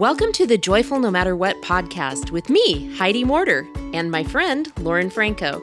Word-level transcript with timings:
Welcome 0.00 0.32
to 0.32 0.46
the 0.46 0.56
Joyful 0.56 0.98
No 0.98 1.10
Matter 1.10 1.36
What 1.36 1.60
podcast 1.60 2.30
with 2.30 2.48
me, 2.48 2.90
Heidi 2.96 3.22
Morter, 3.22 3.68
and 3.92 4.10
my 4.10 4.24
friend, 4.24 4.72
Lauren 4.78 5.10
Franco. 5.10 5.62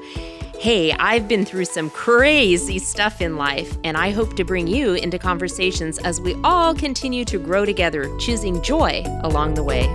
Hey, 0.59 0.91
I've 0.91 1.27
been 1.27 1.43
through 1.43 1.65
some 1.65 1.89
crazy 1.89 2.77
stuff 2.77 3.19
in 3.19 3.35
life, 3.35 3.75
and 3.83 3.97
I 3.97 4.11
hope 4.11 4.35
to 4.35 4.43
bring 4.43 4.67
you 4.67 4.93
into 4.93 5.17
conversations 5.17 5.97
as 5.97 6.21
we 6.21 6.35
all 6.43 6.75
continue 6.75 7.25
to 7.25 7.39
grow 7.39 7.65
together, 7.65 8.15
choosing 8.19 8.61
joy 8.61 9.03
along 9.23 9.55
the 9.55 9.63
way. 9.63 9.85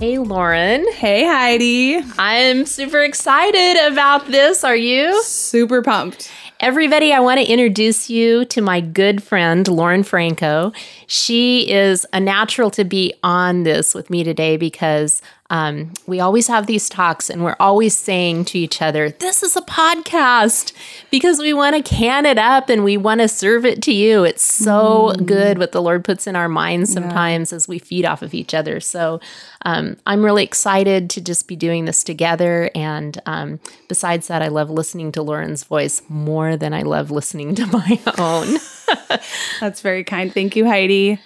Hey, 0.00 0.16
Lauren. 0.16 0.90
Hey, 0.94 1.26
Heidi. 1.26 2.00
I'm 2.18 2.64
super 2.64 3.02
excited 3.02 3.92
about 3.92 4.28
this. 4.28 4.64
Are 4.64 4.74
you? 4.74 5.22
Super 5.24 5.82
pumped. 5.82 6.30
Everybody, 6.60 7.12
I 7.12 7.20
want 7.20 7.38
to 7.38 7.46
introduce 7.46 8.10
you 8.10 8.44
to 8.46 8.60
my 8.60 8.80
good 8.80 9.22
friend, 9.22 9.68
Lauren 9.68 10.02
Franco. 10.02 10.72
She 11.06 11.70
is 11.70 12.04
a 12.12 12.18
natural 12.18 12.68
to 12.72 12.82
be 12.82 13.14
on 13.22 13.62
this 13.62 13.94
with 13.94 14.10
me 14.10 14.24
today 14.24 14.56
because 14.56 15.22
um, 15.50 15.94
we 16.06 16.20
always 16.20 16.46
have 16.48 16.66
these 16.66 16.90
talks 16.90 17.30
and 17.30 17.42
we're 17.42 17.56
always 17.58 17.96
saying 17.96 18.44
to 18.46 18.58
each 18.58 18.82
other, 18.82 19.10
This 19.10 19.42
is 19.42 19.56
a 19.56 19.62
podcast 19.62 20.72
because 21.10 21.38
we 21.38 21.54
want 21.54 21.74
to 21.74 21.82
can 21.82 22.26
it 22.26 22.36
up 22.36 22.68
and 22.68 22.84
we 22.84 22.98
want 22.98 23.22
to 23.22 23.28
serve 23.28 23.64
it 23.64 23.80
to 23.82 23.92
you. 23.92 24.24
It's 24.24 24.42
so 24.42 25.14
mm. 25.14 25.24
good 25.24 25.58
what 25.58 25.72
the 25.72 25.80
Lord 25.80 26.04
puts 26.04 26.26
in 26.26 26.36
our 26.36 26.48
minds 26.48 26.92
sometimes 26.92 27.50
yeah. 27.50 27.56
as 27.56 27.66
we 27.66 27.78
feed 27.78 28.04
off 28.04 28.20
of 28.20 28.34
each 28.34 28.52
other. 28.52 28.78
So 28.78 29.20
um, 29.62 29.96
I'm 30.06 30.22
really 30.22 30.44
excited 30.44 31.08
to 31.10 31.20
just 31.22 31.48
be 31.48 31.56
doing 31.56 31.86
this 31.86 32.04
together. 32.04 32.70
And 32.74 33.18
um, 33.24 33.58
besides 33.88 34.28
that, 34.28 34.42
I 34.42 34.48
love 34.48 34.68
listening 34.68 35.12
to 35.12 35.22
Lauren's 35.22 35.64
voice 35.64 36.02
more 36.10 36.58
than 36.58 36.74
I 36.74 36.82
love 36.82 37.10
listening 37.10 37.54
to 37.54 37.66
my 37.66 37.98
own. 38.18 38.58
That's 39.60 39.80
very 39.80 40.04
kind. 40.04 40.32
Thank 40.32 40.56
you, 40.56 40.66
Heidi. 40.66 41.18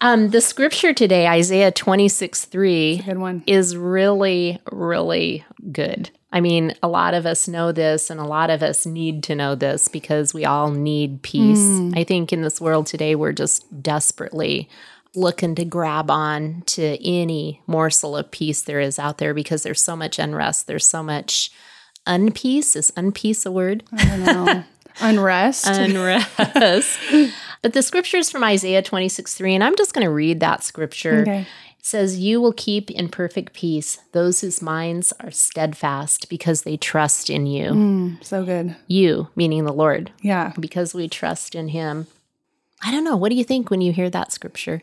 Um, 0.00 0.30
the 0.30 0.40
scripture 0.40 0.92
today, 0.92 1.26
Isaiah 1.26 1.72
26 1.72 2.44
3, 2.44 2.98
good 2.98 3.18
one. 3.18 3.42
is 3.46 3.76
really, 3.76 4.60
really 4.70 5.44
good. 5.72 6.10
I 6.30 6.40
mean, 6.40 6.74
a 6.82 6.88
lot 6.88 7.14
of 7.14 7.26
us 7.26 7.48
know 7.48 7.72
this, 7.72 8.10
and 8.10 8.20
a 8.20 8.24
lot 8.24 8.50
of 8.50 8.62
us 8.62 8.86
need 8.86 9.22
to 9.24 9.34
know 9.34 9.54
this 9.54 9.88
because 9.88 10.34
we 10.34 10.44
all 10.44 10.70
need 10.70 11.22
peace. 11.22 11.58
Mm. 11.58 11.98
I 11.98 12.04
think 12.04 12.32
in 12.32 12.42
this 12.42 12.60
world 12.60 12.86
today, 12.86 13.14
we're 13.14 13.32
just 13.32 13.82
desperately 13.82 14.68
looking 15.14 15.54
to 15.54 15.64
grab 15.64 16.10
on 16.10 16.62
to 16.66 17.02
any 17.04 17.62
morsel 17.66 18.16
of 18.16 18.30
peace 18.30 18.62
there 18.62 18.78
is 18.78 18.98
out 18.98 19.18
there 19.18 19.34
because 19.34 19.62
there's 19.62 19.80
so 19.80 19.96
much 19.96 20.18
unrest. 20.18 20.66
There's 20.66 20.86
so 20.86 21.02
much 21.02 21.50
unpeace. 22.06 22.76
Is 22.76 22.92
unpeace 22.92 23.46
a 23.46 23.50
word? 23.50 23.84
I 23.92 24.04
don't 24.04 24.24
know. 24.24 24.64
Unrest. 25.00 25.66
Unrest. 25.66 26.98
But 27.60 27.72
the 27.72 27.82
scripture 27.82 28.18
is 28.18 28.30
from 28.30 28.44
Isaiah 28.44 28.82
26 28.82 29.34
3, 29.34 29.56
and 29.56 29.64
I'm 29.64 29.76
just 29.76 29.92
going 29.92 30.04
to 30.04 30.12
read 30.12 30.38
that 30.40 30.62
scripture. 30.62 31.22
Okay. 31.22 31.40
It 31.40 31.84
says, 31.84 32.18
You 32.18 32.40
will 32.40 32.52
keep 32.52 32.90
in 32.90 33.08
perfect 33.08 33.52
peace 33.52 33.98
those 34.12 34.40
whose 34.40 34.62
minds 34.62 35.12
are 35.20 35.30
steadfast 35.30 36.28
because 36.28 36.62
they 36.62 36.76
trust 36.76 37.30
in 37.30 37.46
you. 37.46 37.70
Mm, 37.70 38.24
so 38.24 38.44
good. 38.44 38.76
You, 38.86 39.28
meaning 39.34 39.64
the 39.64 39.72
Lord. 39.72 40.12
Yeah. 40.22 40.52
Because 40.58 40.94
we 40.94 41.08
trust 41.08 41.54
in 41.54 41.68
him. 41.68 42.06
I 42.82 42.92
don't 42.92 43.04
know. 43.04 43.16
What 43.16 43.30
do 43.30 43.34
you 43.34 43.44
think 43.44 43.70
when 43.70 43.80
you 43.80 43.92
hear 43.92 44.08
that 44.10 44.32
scripture? 44.32 44.80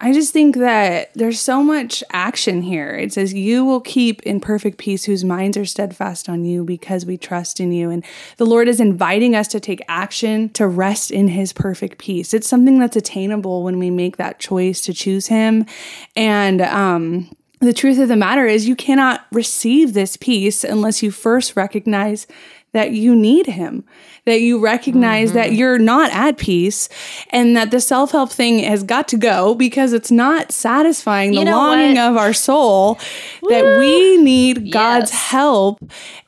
I 0.00 0.12
just 0.12 0.32
think 0.32 0.56
that 0.56 1.10
there's 1.14 1.40
so 1.40 1.64
much 1.64 2.04
action 2.12 2.62
here. 2.62 2.94
It 2.94 3.12
says, 3.12 3.34
You 3.34 3.64
will 3.64 3.80
keep 3.80 4.22
in 4.22 4.38
perfect 4.38 4.78
peace 4.78 5.04
whose 5.04 5.24
minds 5.24 5.56
are 5.56 5.64
steadfast 5.64 6.28
on 6.28 6.44
you 6.44 6.62
because 6.64 7.04
we 7.04 7.18
trust 7.18 7.58
in 7.58 7.72
you. 7.72 7.90
And 7.90 8.04
the 8.36 8.46
Lord 8.46 8.68
is 8.68 8.78
inviting 8.78 9.34
us 9.34 9.48
to 9.48 9.60
take 9.60 9.82
action 9.88 10.50
to 10.50 10.68
rest 10.68 11.10
in 11.10 11.26
his 11.26 11.52
perfect 11.52 11.98
peace. 11.98 12.32
It's 12.32 12.48
something 12.48 12.78
that's 12.78 12.96
attainable 12.96 13.64
when 13.64 13.80
we 13.80 13.90
make 13.90 14.18
that 14.18 14.38
choice 14.38 14.80
to 14.82 14.94
choose 14.94 15.26
him. 15.26 15.66
And, 16.14 16.60
um, 16.60 17.30
the 17.60 17.72
truth 17.72 17.98
of 17.98 18.06
the 18.06 18.14
matter 18.14 18.46
is, 18.46 18.68
you 18.68 18.76
cannot 18.76 19.26
receive 19.32 19.92
this 19.92 20.16
peace 20.16 20.62
unless 20.62 21.02
you 21.02 21.10
first 21.10 21.56
recognize 21.56 22.28
that 22.72 22.92
you 22.92 23.16
need 23.16 23.46
him, 23.46 23.84
that 24.24 24.40
you 24.40 24.60
recognize 24.60 25.30
mm-hmm. 25.30 25.38
that 25.38 25.52
you're 25.52 25.78
not 25.78 26.10
at 26.12 26.36
peace 26.36 26.88
and 27.30 27.56
that 27.56 27.70
the 27.70 27.80
self 27.80 28.12
help 28.12 28.30
thing 28.30 28.58
has 28.60 28.82
got 28.82 29.08
to 29.08 29.16
go 29.16 29.54
because 29.54 29.92
it's 29.92 30.10
not 30.10 30.52
satisfying 30.52 31.32
the 31.32 31.44
longing 31.44 31.96
what? 31.96 32.10
of 32.10 32.16
our 32.16 32.32
soul 32.32 32.98
Woo! 33.42 33.50
that 33.50 33.78
we 33.78 34.18
need 34.18 34.70
God's 34.70 35.10
yes. 35.10 35.22
help. 35.30 35.82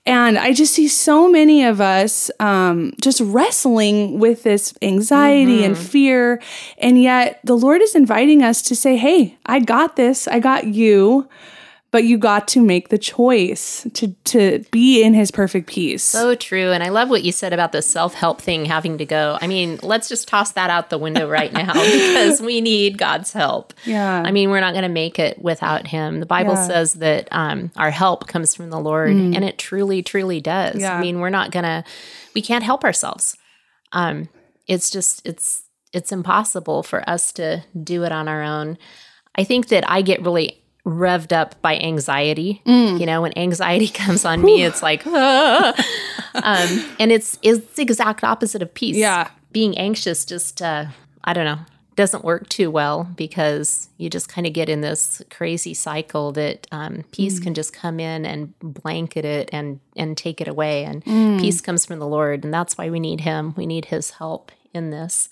And 0.06 0.38
I 0.38 0.54
just 0.54 0.74
see 0.74 0.88
so 0.88 1.30
many 1.30 1.64
of 1.64 1.80
us 1.80 2.30
um, 2.40 2.94
just 3.00 3.20
wrestling 3.20 4.18
with 4.18 4.42
this 4.44 4.72
anxiety 4.80 5.58
mm-hmm. 5.58 5.64
and 5.64 5.78
fear. 5.78 6.42
And 6.78 7.00
yet 7.00 7.40
the 7.44 7.56
Lord 7.56 7.82
is 7.82 7.94
inviting 7.94 8.42
us 8.42 8.62
to 8.62 8.74
say, 8.74 8.96
Hey, 8.96 9.36
I 9.44 9.60
got 9.60 9.96
this. 9.96 10.26
I 10.26 10.40
got 10.40 10.66
you 10.66 11.28
but 11.92 12.04
you 12.04 12.18
got 12.18 12.46
to 12.48 12.60
make 12.60 12.88
the 12.88 12.98
choice 12.98 13.86
to 13.94 14.08
to 14.24 14.64
be 14.70 15.02
in 15.02 15.12
his 15.12 15.30
perfect 15.30 15.68
peace. 15.68 16.04
So 16.04 16.34
true. 16.34 16.70
And 16.70 16.82
I 16.82 16.88
love 16.90 17.10
what 17.10 17.24
you 17.24 17.32
said 17.32 17.52
about 17.52 17.72
the 17.72 17.82
self-help 17.82 18.40
thing 18.40 18.64
having 18.64 18.98
to 18.98 19.04
go. 19.04 19.38
I 19.40 19.46
mean, 19.46 19.78
let's 19.82 20.08
just 20.08 20.28
toss 20.28 20.52
that 20.52 20.70
out 20.70 20.90
the 20.90 20.98
window 20.98 21.28
right 21.28 21.52
now 21.52 21.72
because 21.72 22.40
we 22.40 22.60
need 22.60 22.96
God's 22.96 23.32
help. 23.32 23.74
Yeah. 23.84 24.22
I 24.24 24.30
mean, 24.30 24.50
we're 24.50 24.60
not 24.60 24.72
going 24.72 24.84
to 24.84 24.88
make 24.88 25.18
it 25.18 25.42
without 25.42 25.86
him. 25.86 26.20
The 26.20 26.26
Bible 26.26 26.54
yeah. 26.54 26.66
says 26.66 26.94
that 26.94 27.28
um, 27.32 27.72
our 27.76 27.90
help 27.90 28.28
comes 28.28 28.54
from 28.54 28.70
the 28.70 28.78
Lord, 28.78 29.10
mm. 29.10 29.34
and 29.34 29.44
it 29.44 29.58
truly, 29.58 30.02
truly 30.02 30.40
does. 30.40 30.80
Yeah. 30.80 30.96
I 30.96 31.00
mean, 31.00 31.18
we're 31.18 31.30
not 31.30 31.50
going 31.50 31.64
to, 31.64 31.84
we 32.34 32.42
can't 32.42 32.64
help 32.64 32.84
ourselves. 32.84 33.36
Um, 33.92 34.28
it's 34.68 34.90
just, 34.90 35.26
it's, 35.26 35.64
it's 35.92 36.12
impossible 36.12 36.84
for 36.84 37.08
us 37.10 37.32
to 37.32 37.64
do 37.82 38.04
it 38.04 38.12
on 38.12 38.28
our 38.28 38.42
own. 38.42 38.78
I 39.34 39.42
think 39.42 39.68
that 39.68 39.88
I 39.90 40.02
get 40.02 40.22
really 40.22 40.60
revved 40.86 41.32
up 41.32 41.60
by 41.62 41.78
anxiety. 41.78 42.62
Mm. 42.66 43.00
You 43.00 43.06
know, 43.06 43.22
when 43.22 43.36
anxiety 43.36 43.88
comes 44.02 44.24
on 44.24 44.42
me, 44.42 44.62
it's 44.62 44.82
like, 44.82 45.02
ah. 45.06 45.74
um, 46.34 46.94
and 46.98 47.12
it's 47.12 47.38
it's 47.42 47.74
the 47.74 47.82
exact 47.82 48.24
opposite 48.24 48.62
of 48.62 48.72
peace. 48.74 48.96
Yeah, 48.96 49.30
being 49.52 49.76
anxious 49.78 50.24
just 50.24 50.62
uh, 50.62 50.86
I 51.24 51.32
don't 51.32 51.44
know 51.44 51.64
doesn't 52.00 52.24
work 52.24 52.48
too 52.48 52.70
well 52.70 53.04
because 53.14 53.90
you 53.98 54.08
just 54.08 54.26
kind 54.26 54.46
of 54.46 54.54
get 54.54 54.70
in 54.70 54.80
this 54.80 55.20
crazy 55.30 55.74
cycle 55.74 56.32
that 56.32 56.66
um, 56.72 57.04
peace 57.12 57.38
mm. 57.38 57.42
can 57.42 57.52
just 57.52 57.74
come 57.74 58.00
in 58.00 58.24
and 58.24 58.58
blanket 58.60 59.26
it 59.26 59.50
and 59.52 59.80
and 59.96 60.16
take 60.16 60.40
it 60.40 60.48
away. 60.48 60.84
And 60.84 61.04
mm. 61.04 61.40
peace 61.40 61.60
comes 61.60 61.84
from 61.84 61.98
the 61.98 62.06
Lord, 62.06 62.42
and 62.42 62.54
that's 62.54 62.78
why 62.78 62.88
we 62.88 63.00
need 63.00 63.20
Him. 63.20 63.52
We 63.54 63.66
need 63.66 63.86
His 63.86 64.12
help 64.12 64.50
in 64.72 64.90
this. 64.90 65.28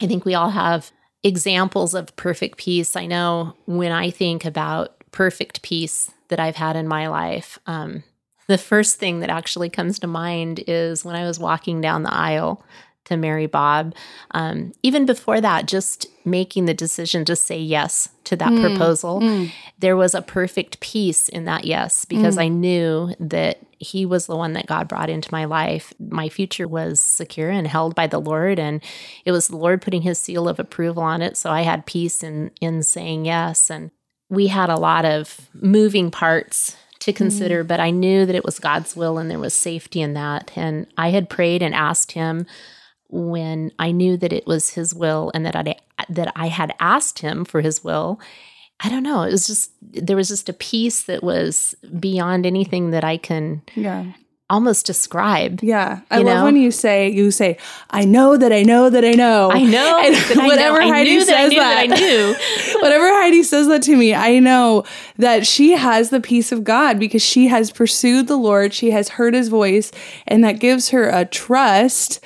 I 0.00 0.06
think 0.06 0.24
we 0.24 0.34
all 0.34 0.50
have 0.50 0.90
examples 1.22 1.94
of 1.94 2.14
perfect 2.16 2.58
peace. 2.58 2.96
I 2.96 3.06
know 3.06 3.54
when 3.66 3.92
I 3.92 4.10
think 4.10 4.44
about 4.44 4.96
perfect 5.12 5.62
peace 5.62 6.10
that 6.28 6.40
I've 6.40 6.56
had 6.56 6.76
in 6.76 6.88
my 6.88 7.08
life, 7.08 7.58
um, 7.66 8.02
the 8.46 8.58
first 8.58 8.98
thing 8.98 9.20
that 9.20 9.30
actually 9.30 9.68
comes 9.68 9.98
to 10.00 10.06
mind 10.06 10.64
is 10.66 11.04
when 11.04 11.14
I 11.14 11.24
was 11.24 11.38
walking 11.38 11.80
down 11.80 12.02
the 12.02 12.12
aisle 12.12 12.64
to 13.04 13.16
marry 13.16 13.46
Bob. 13.46 13.94
Um, 14.32 14.72
even 14.82 15.06
before 15.06 15.40
that, 15.40 15.66
just 15.66 16.06
making 16.24 16.64
the 16.64 16.74
decision 16.74 17.24
to 17.26 17.36
say 17.36 17.58
yes 17.58 18.08
to 18.24 18.36
that 18.36 18.50
mm, 18.50 18.60
proposal, 18.60 19.20
mm. 19.20 19.50
there 19.78 19.96
was 19.96 20.14
a 20.14 20.22
perfect 20.22 20.80
peace 20.80 21.28
in 21.28 21.44
that 21.44 21.64
yes 21.64 22.04
because 22.04 22.36
mm. 22.36 22.42
I 22.42 22.48
knew 22.48 23.14
that 23.20 23.60
he 23.80 24.04
was 24.04 24.26
the 24.26 24.36
one 24.36 24.52
that 24.52 24.66
God 24.66 24.86
brought 24.86 25.10
into 25.10 25.32
my 25.32 25.46
life. 25.46 25.92
My 25.98 26.28
future 26.28 26.68
was 26.68 27.00
secure 27.00 27.50
and 27.50 27.66
held 27.66 27.94
by 27.94 28.06
the 28.06 28.20
Lord, 28.20 28.58
and 28.58 28.82
it 29.24 29.32
was 29.32 29.48
the 29.48 29.56
Lord 29.56 29.82
putting 29.82 30.02
His 30.02 30.18
seal 30.18 30.48
of 30.48 30.60
approval 30.60 31.02
on 31.02 31.22
it. 31.22 31.36
So 31.36 31.50
I 31.50 31.62
had 31.62 31.86
peace 31.86 32.22
in 32.22 32.50
in 32.60 32.82
saying 32.82 33.24
yes, 33.24 33.70
and 33.70 33.90
we 34.28 34.48
had 34.48 34.68
a 34.68 34.78
lot 34.78 35.04
of 35.04 35.48
moving 35.54 36.10
parts 36.10 36.76
to 37.00 37.12
consider, 37.12 37.64
mm. 37.64 37.68
but 37.68 37.80
I 37.80 37.90
knew 37.90 38.26
that 38.26 38.34
it 38.36 38.44
was 38.44 38.58
God's 38.58 38.94
will 38.94 39.16
and 39.16 39.30
there 39.30 39.38
was 39.38 39.54
safety 39.54 40.02
in 40.02 40.12
that. 40.12 40.52
And 40.54 40.86
I 40.98 41.10
had 41.10 41.30
prayed 41.30 41.62
and 41.62 41.74
asked 41.74 42.12
Him 42.12 42.46
when 43.10 43.72
I 43.78 43.90
knew 43.90 44.16
that 44.16 44.32
it 44.32 44.46
was 44.46 44.70
his 44.70 44.94
will 44.94 45.30
and 45.34 45.44
that 45.44 45.56
I 45.56 45.76
that 46.08 46.32
I 46.34 46.48
had 46.48 46.74
asked 46.80 47.20
him 47.20 47.44
for 47.44 47.60
his 47.60 47.84
will. 47.84 48.20
I 48.82 48.88
don't 48.88 49.02
know. 49.02 49.22
It 49.22 49.32
was 49.32 49.46
just 49.46 49.72
there 49.80 50.16
was 50.16 50.28
just 50.28 50.48
a 50.48 50.54
peace 50.54 51.02
that 51.04 51.22
was 51.22 51.74
beyond 51.98 52.46
anything 52.46 52.90
that 52.90 53.04
I 53.04 53.16
can 53.16 53.62
yeah 53.74 54.12
almost 54.50 54.84
describe. 54.84 55.62
Yeah. 55.62 56.00
I 56.10 56.18
love 56.18 56.38
know? 56.38 56.44
when 56.44 56.56
you 56.56 56.70
say 56.72 57.08
you 57.08 57.30
say, 57.30 57.56
I 57.90 58.04
know 58.04 58.36
that 58.36 58.52
I 58.52 58.62
know 58.62 58.90
that 58.90 59.04
I 59.04 59.12
know. 59.12 59.50
I 59.50 59.62
know. 59.62 59.98
And 60.10 60.46
whatever 60.46 60.80
I 60.80 60.86
know. 60.86 60.92
Heidi 60.92 61.16
I 61.16 61.18
says 61.20 61.50
that, 61.50 61.56
that, 61.56 61.88
that, 61.88 61.98
I 61.98 62.00
knew. 62.00 62.34
whatever 62.80 63.08
Heidi 63.08 63.42
says 63.42 63.68
that 63.68 63.82
to 63.84 63.96
me, 63.96 64.14
I 64.14 64.40
know 64.40 64.84
that 65.16 65.46
she 65.46 65.72
has 65.72 66.10
the 66.10 66.20
peace 66.20 66.52
of 66.52 66.64
God 66.64 66.98
because 66.98 67.22
she 67.22 67.46
has 67.46 67.70
pursued 67.70 68.26
the 68.26 68.36
Lord, 68.36 68.74
she 68.74 68.90
has 68.90 69.10
heard 69.10 69.34
his 69.34 69.48
voice, 69.48 69.92
and 70.26 70.42
that 70.42 70.58
gives 70.58 70.90
her 70.90 71.08
a 71.08 71.24
trust 71.24 72.20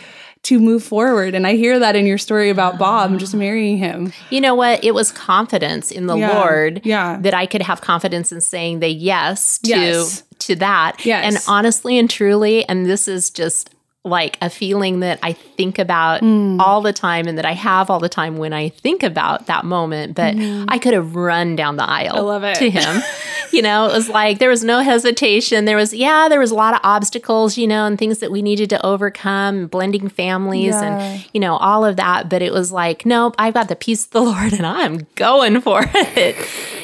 to 0.44 0.60
move 0.60 0.84
forward. 0.84 1.34
And 1.34 1.46
I 1.46 1.56
hear 1.56 1.78
that 1.78 1.96
in 1.96 2.06
your 2.06 2.18
story 2.18 2.50
about 2.50 2.78
Bob 2.78 3.18
just 3.18 3.34
ah. 3.34 3.38
marrying 3.38 3.78
him. 3.78 4.12
You 4.30 4.40
know 4.40 4.54
what? 4.54 4.84
It 4.84 4.94
was 4.94 5.10
confidence 5.10 5.90
in 5.90 6.06
the 6.06 6.16
yeah. 6.16 6.38
Lord 6.38 6.82
yeah. 6.84 7.18
that 7.20 7.34
I 7.34 7.46
could 7.46 7.62
have 7.62 7.80
confidence 7.80 8.30
in 8.30 8.40
saying 8.40 8.80
the 8.80 8.88
yes 8.88 9.58
to 9.58 9.70
yes. 9.70 10.22
to 10.40 10.54
that. 10.56 11.04
Yes. 11.04 11.24
And 11.24 11.44
honestly 11.48 11.98
and 11.98 12.08
truly, 12.08 12.66
and 12.68 12.86
this 12.86 13.08
is 13.08 13.30
just 13.30 13.73
like 14.06 14.36
a 14.42 14.50
feeling 14.50 15.00
that 15.00 15.18
I 15.22 15.32
think 15.32 15.78
about 15.78 16.20
Mm. 16.20 16.60
all 16.60 16.82
the 16.82 16.92
time 16.92 17.26
and 17.26 17.38
that 17.38 17.46
I 17.46 17.52
have 17.52 17.88
all 17.88 18.00
the 18.00 18.08
time 18.10 18.36
when 18.36 18.52
I 18.52 18.68
think 18.68 19.02
about 19.02 19.46
that 19.46 19.64
moment. 19.64 20.14
But 20.14 20.34
I 20.68 20.76
could 20.78 20.92
have 20.92 21.16
run 21.16 21.56
down 21.56 21.76
the 21.76 21.88
aisle. 21.88 22.16
I 22.16 22.20
love 22.20 22.44
it. 22.44 22.56
to 22.56 22.68
him. 22.68 23.02
you 23.50 23.62
know, 23.62 23.86
it 23.88 23.92
was 23.94 24.10
like 24.10 24.40
there 24.40 24.50
was 24.50 24.62
no 24.62 24.80
hesitation. 24.80 25.64
There 25.64 25.78
was, 25.78 25.94
yeah, 25.94 26.28
there 26.28 26.38
was 26.38 26.50
a 26.50 26.54
lot 26.54 26.74
of 26.74 26.80
obstacles, 26.82 27.56
you 27.56 27.66
know, 27.66 27.86
and 27.86 27.98
things 27.98 28.18
that 28.18 28.30
we 28.30 28.42
needed 28.42 28.68
to 28.70 28.84
overcome, 28.84 29.68
blending 29.68 30.10
families 30.10 30.74
Yeah. 30.74 30.82
and, 31.00 31.26
you 31.32 31.40
know, 31.40 31.56
all 31.56 31.82
of 31.86 31.96
that. 31.96 32.28
But 32.28 32.42
it 32.42 32.52
was 32.52 32.70
like, 32.70 33.06
nope, 33.06 33.34
I've 33.38 33.54
got 33.54 33.68
the 33.68 33.76
peace 33.76 34.04
of 34.04 34.10
the 34.10 34.20
Lord 34.30 34.52
and 34.52 34.66
I'm 34.66 35.06
going 35.14 35.62
for 35.62 35.82
it. 35.94 36.36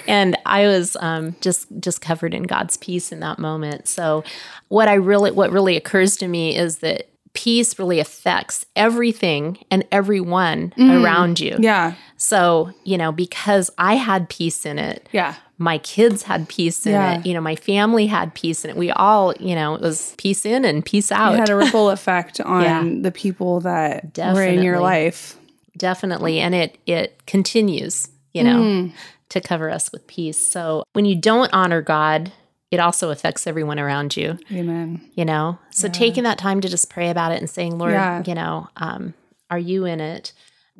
And 0.09 0.39
I 0.47 0.67
was 0.67 0.97
um, 1.01 1.37
just 1.43 1.67
just 1.81 2.01
covered 2.01 2.33
in 2.33 2.45
God's 2.45 2.79
peace 2.79 3.13
in 3.13 3.21
that 3.21 3.39
moment. 3.39 3.89
So 3.89 4.25
what 4.69 4.89
I 4.89 4.95
really 4.95 5.33
what 5.33 5.51
really 5.53 5.77
occurs 5.77 6.17
to 6.17 6.27
me 6.29 6.57
is 6.57 6.79
that 6.79 7.09
peace 7.33 7.79
really 7.79 8.01
affects 8.01 8.67
everything 8.77 9.59
and 9.71 9.85
everyone 9.93 10.73
around 10.79 11.39
you. 11.41 11.57
Yeah. 11.61 11.95
So, 12.17 12.73
you 12.85 12.99
know, 12.99 13.13
because 13.13 13.71
I 13.79 13.95
had 13.95 14.29
peace 14.29 14.67
in 14.67 14.79
it, 14.79 15.09
Yeah. 15.13 15.35
my 15.57 15.79
kids 15.79 16.25
had 16.25 16.49
peace 16.49 16.85
in 16.87 16.93
Yeah. 16.93 17.19
it, 17.21 17.27
you 17.27 17.33
know, 17.35 17.41
my 17.41 17.55
family 17.57 18.07
had 18.09 18.35
peace 18.35 18.65
in 18.65 18.71
it. 18.71 18.77
We 18.77 18.91
all, 18.91 19.33
you 19.39 19.55
know, 19.55 19.75
it 19.75 19.81
was 19.81 20.15
peace 20.19 20.45
in 20.45 20.65
and 20.65 20.85
peace 20.85 21.13
out. 21.13 21.35
It 21.35 21.39
had 21.41 21.51
a 21.51 21.57
ripple 21.57 21.89
effect 21.99 22.41
on 22.41 22.63
Yeah. 22.65 22.85
the 23.03 23.13
people 23.13 23.61
that 23.61 24.17
were 24.19 24.43
in 24.43 24.63
your 24.63 24.75
Definitely. 24.75 24.81
life. 25.05 25.37
definitely 25.77 26.41
and 26.41 26.55
it 26.55 26.77
it 26.87 27.25
continues 27.27 28.09
you 28.35 28.43
know 28.43 28.61
Mm. 28.61 28.93
to 29.31 29.41
cover 29.41 29.71
us 29.71 29.91
with 29.93 30.07
peace 30.09 30.37
so 30.37 30.83
when 30.93 31.05
you 31.07 31.15
don't 31.15 31.49
honor 31.55 31.81
god 31.81 32.33
it 32.71 32.79
also 32.81 33.11
affects 33.11 33.47
everyone 33.47 33.79
around 33.79 34.17
you 34.17 34.39
Amen. 34.53 35.01
you 35.15 35.25
know 35.25 35.59
so 35.71 35.89
taking 35.89 36.25
that 36.25 36.39
time 36.39 36.61
to 36.61 36.69
just 36.69 36.91
pray 36.91 37.11
about 37.11 37.33
it 37.33 37.41
and 37.41 37.51
saying 37.51 37.79
lord 37.79 37.93
Yeah. 37.93 38.23
you 38.27 38.35
know 38.35 38.69
um, 38.77 39.15
are 39.51 39.59
you 39.59 39.85
in 39.85 40.01
it 40.01 40.33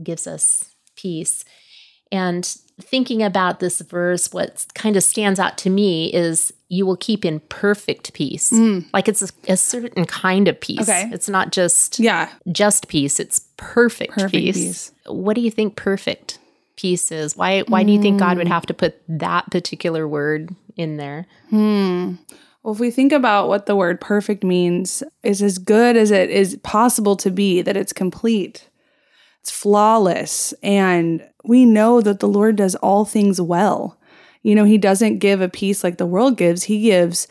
gives 0.03 0.27
us 0.27 0.75
peace 0.97 1.45
and 2.13 2.57
thinking 2.81 3.23
about 3.23 3.61
this 3.61 3.81
verse 3.83 4.33
what 4.33 4.65
kind 4.75 4.97
of 4.97 5.03
stands 5.03 5.39
out 5.39 5.59
to 5.59 5.71
me 5.71 6.13
is 6.15 6.53
you 6.69 6.87
will 6.87 6.97
keep 6.97 7.25
in 7.25 7.41
perfect 7.49 8.13
peace 8.15 8.53
like 8.95 9.07
it's 9.09 9.21
a, 9.23 9.29
a 9.49 9.57
certain 9.57 10.05
kind 10.07 10.49
of 10.49 10.59
peace 10.61 10.79
Mm. 10.81 10.83
Okay. 11.05 11.11
it's 11.13 11.29
not 11.29 11.53
just 11.53 11.99
Yeah. 11.99 12.31
just 12.51 12.89
peace 12.89 13.21
it's 13.21 13.41
perfect, 13.59 14.13
Perfect 14.15 14.33
peace. 14.33 14.57
peace. 14.57 14.93
what 15.07 15.35
do 15.35 15.43
you 15.43 15.51
think 15.51 15.77
perfect 15.77 16.39
peace 16.77 17.13
is 17.13 17.37
why 17.37 17.61
why 17.69 17.83
do 17.83 17.93
you 17.93 18.01
think 18.01 18.19
god 18.19 18.39
would 18.39 18.47
Mm. 18.47 18.51
have 18.53 18.65
to 18.67 18.73
put 18.75 18.99
that 19.09 19.51
particular 19.51 20.09
word 20.09 20.55
in 20.77 20.97
there 20.97 21.27
Hmm. 21.51 22.15
Well, 22.63 22.75
if 22.75 22.81
we 22.81 22.91
think 22.91 23.13
about 23.13 23.49
what 23.49 23.67
the 23.67 23.77
word 23.77 24.01
perfect 24.01 24.45
means, 24.45 25.03
is 25.23 25.41
as 25.41 25.57
good 25.59 25.97
as 25.97 26.11
it 26.11 26.29
is 26.29 26.59
possible 26.63 27.17
to 27.17 27.31
be, 27.31 27.63
that 27.63 27.77
it's 27.77 27.93
complete, 27.93 28.69
it's 29.41 29.51
flawless. 29.51 30.53
And 30.63 31.27
we 31.43 31.65
know 31.65 32.03
that 32.03 32.21
the 32.21 32.29
Lord 32.29 32.57
does 32.57 32.75
all 32.77 33.07
things 33.07 33.41
well. 33.41 33.99
You 34.43 34.55
know, 34.55 34.65
He 34.65 34.77
doesn't 34.77 35.19
give 35.19 35.41
a 35.41 35.49
peace 35.49 35.83
like 35.83 35.97
the 35.97 36.07
world 36.07 36.37
gives, 36.37 36.65
He 36.65 36.83
gives 36.83 37.27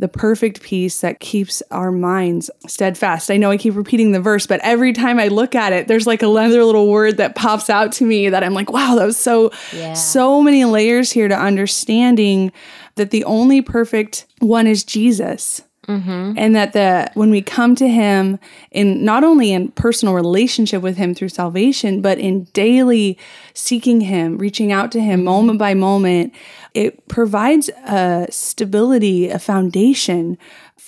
the 0.00 0.08
perfect 0.08 0.62
peace 0.62 1.00
that 1.02 1.20
keeps 1.20 1.62
our 1.70 1.92
minds 1.92 2.50
steadfast. 2.66 3.30
I 3.30 3.36
know 3.36 3.50
I 3.50 3.56
keep 3.58 3.76
repeating 3.76 4.12
the 4.12 4.20
verse, 4.20 4.46
but 4.46 4.58
every 4.64 4.92
time 4.94 5.20
I 5.20 5.28
look 5.28 5.54
at 5.54 5.72
it, 5.74 5.88
there's 5.88 6.06
like 6.06 6.22
another 6.22 6.64
little 6.64 6.88
word 6.90 7.18
that 7.18 7.34
pops 7.36 7.68
out 7.70 7.92
to 7.92 8.04
me 8.04 8.30
that 8.30 8.42
I'm 8.42 8.54
like, 8.54 8.72
wow, 8.72 8.94
that 8.96 9.04
was 9.04 9.18
so, 9.18 9.52
Yeah. 9.76 9.92
so 9.92 10.40
many 10.42 10.64
layers 10.64 11.12
here 11.12 11.28
to 11.28 11.38
understanding 11.38 12.50
that 12.96 13.10
the 13.10 13.24
only 13.24 13.60
perfect 13.62 14.26
one 14.40 14.66
is 14.66 14.84
Jesus. 14.84 15.60
Mm-hmm. 15.88 16.34
And 16.36 16.54
that 16.54 16.72
the 16.72 17.10
when 17.14 17.30
we 17.30 17.40
come 17.40 17.74
to 17.76 17.88
him 17.88 18.38
in 18.70 19.02
not 19.04 19.24
only 19.24 19.52
in 19.52 19.72
personal 19.72 20.14
relationship 20.14 20.82
with 20.82 20.96
him 20.96 21.14
through 21.14 21.30
salvation, 21.30 22.02
but 22.02 22.18
in 22.18 22.44
daily 22.52 23.18
seeking 23.54 24.02
him, 24.02 24.36
reaching 24.38 24.72
out 24.72 24.92
to 24.92 25.00
him 25.00 25.20
mm-hmm. 25.20 25.24
moment 25.26 25.58
by 25.58 25.74
moment, 25.74 26.34
it 26.74 27.08
provides 27.08 27.70
a 27.86 28.26
stability, 28.30 29.30
a 29.30 29.38
foundation 29.38 30.36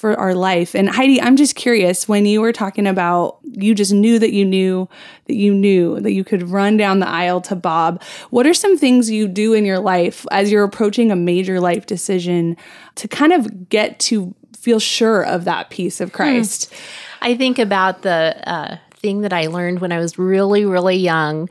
for 0.03 0.19
our 0.19 0.35
life. 0.35 0.75
And 0.75 0.89
Heidi, 0.89 1.23
I'm 1.23 1.37
just 1.37 1.55
curious 1.55 2.09
when 2.09 2.27
you 2.27 2.41
were 2.41 2.53
talking 2.53 2.89
about 2.89 3.39
you 3.44 3.73
just 3.73 3.93
knew 3.93 4.19
that 4.19 4.33
you 4.33 4.44
knew 4.44 4.89
that 5.27 5.37
you 5.37 5.55
knew 5.55 6.00
that 6.00 6.12
you 6.12 6.25
could 6.25 6.43
run 6.43 6.77
down 6.77 6.99
the 6.99 7.09
aisle 7.09 7.41
to 7.43 7.55
Bob. 7.55 8.03
What 8.31 8.44
are 8.44 8.53
some 8.53 8.77
things 8.77 9.11
you 9.11 9.29
do 9.29 9.53
in 9.53 9.65
your 9.65 9.79
life 9.79 10.27
as 10.33 10.50
you're 10.50 10.65
approaching 10.65 11.12
a 11.12 11.17
major 11.17 11.61
life 11.61 11.87
decision 11.87 12.56
to 12.97 13.06
kind 13.06 13.33
of 13.33 13.69
get 13.69 14.00
to 14.00 14.35
feel 14.56 14.81
sure 14.81 15.25
of 15.25 15.44
that 15.44 15.70
peace 15.70 16.00
of 16.00 16.12
Christ? 16.12 16.72
i 17.20 17.37
think 17.37 17.58
about 17.58 18.02
the 18.02 18.37
uh, 18.46 18.76
thing 18.96 19.20
that 19.20 19.32
i 19.32 19.46
learned 19.46 19.81
when 19.81 19.93
i 19.93 19.99
was 19.99 20.19
really 20.19 20.64
really 20.64 20.96
young. 20.96 21.49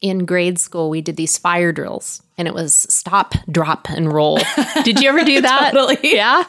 In 0.00 0.24
grade 0.24 0.58
school 0.58 0.90
we 0.90 1.00
did 1.00 1.16
these 1.16 1.38
fire 1.38 1.70
drills 1.70 2.22
and 2.38 2.48
it 2.48 2.54
was 2.54 2.74
stop 2.88 3.34
drop 3.50 3.88
and 3.90 4.12
roll 4.12 4.38
did 4.84 5.00
you 5.00 5.08
ever 5.08 5.22
do 5.22 5.40
that 5.42 5.72
Totally. 5.72 5.98
yeah 6.02 6.44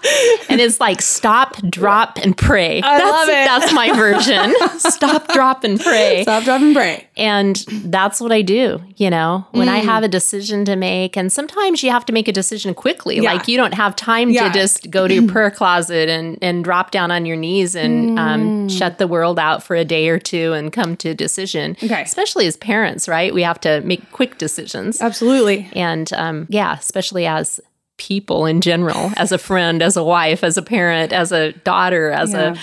and 0.49 0.61
it's 0.61 0.79
like 0.79 1.01
stop 1.01 1.55
drop 1.69 2.17
and 2.23 2.35
pray 2.37 2.81
I 2.81 2.97
that's, 2.97 3.11
love 3.11 3.29
it. 3.29 3.31
that's 3.31 3.73
my 3.73 3.91
version 3.95 4.53
stop 4.79 5.27
drop 5.33 5.63
and 5.63 5.79
pray 5.79 6.21
Stop, 6.23 6.43
drop, 6.45 6.61
and 6.61 6.73
pray. 6.75 7.07
And 7.17 7.55
that's 7.85 8.19
what 8.21 8.31
I 8.31 8.41
do, 8.41 8.81
you 8.97 9.09
know, 9.09 9.45
when 9.51 9.67
Mm. 9.67 9.71
I 9.71 9.77
have 9.77 10.03
a 10.03 10.07
decision 10.07 10.65
to 10.65 10.75
make. 10.75 11.15
And 11.17 11.31
sometimes 11.31 11.83
you 11.83 11.91
have 11.91 12.05
to 12.05 12.13
make 12.13 12.27
a 12.27 12.31
decision 12.31 12.73
quickly. 12.73 13.17
Yeah. 13.17 13.33
Like 13.33 13.47
you 13.47 13.55
don't 13.57 13.73
have 13.73 13.95
time 13.95 14.29
Yeah. 14.29 14.47
to 14.47 14.53
just 14.53 14.89
go 14.89 15.07
to 15.07 15.13
your 15.13 15.27
prayer 15.27 15.51
closet 15.51 16.09
and, 16.09 16.37
and 16.41 16.63
drop 16.63 16.91
down 16.91 17.11
on 17.11 17.25
your 17.25 17.35
knees 17.37 17.75
and 17.75 18.17
Mm. 18.17 18.19
um, 18.19 18.69
shut 18.69 18.97
the 18.97 19.07
world 19.07 19.37
out 19.39 19.63
for 19.63 19.75
a 19.75 19.85
day 19.85 20.07
or 20.09 20.17
two 20.19 20.53
and 20.53 20.71
come 20.73 20.95
to 20.97 21.09
a 21.09 21.13
decision. 21.13 21.75
Okay. 21.83 22.01
Especially 22.01 22.47
as 22.47 22.57
parents, 22.57 23.07
right? 23.07 23.33
We 23.33 23.43
have 23.43 23.59
to 23.61 23.81
make 23.81 24.09
quick 24.11 24.37
decisions. 24.37 25.01
Absolutely. 25.01 25.69
And 25.75 26.11
um, 26.13 26.47
yeah, 26.49 26.77
especially 26.77 27.25
as 27.27 27.59
people 27.97 28.45
in 28.45 28.61
general, 28.61 29.11
as 29.17 29.31
a 29.31 29.37
friend, 29.37 29.81
as 29.81 29.95
a 29.97 30.03
wife, 30.03 30.43
as 30.43 30.57
a 30.57 30.61
parent, 30.63 31.13
as 31.13 31.31
a 31.31 31.51
daughter, 31.53 32.09
as 32.11 32.33
Yeah. 32.33 32.55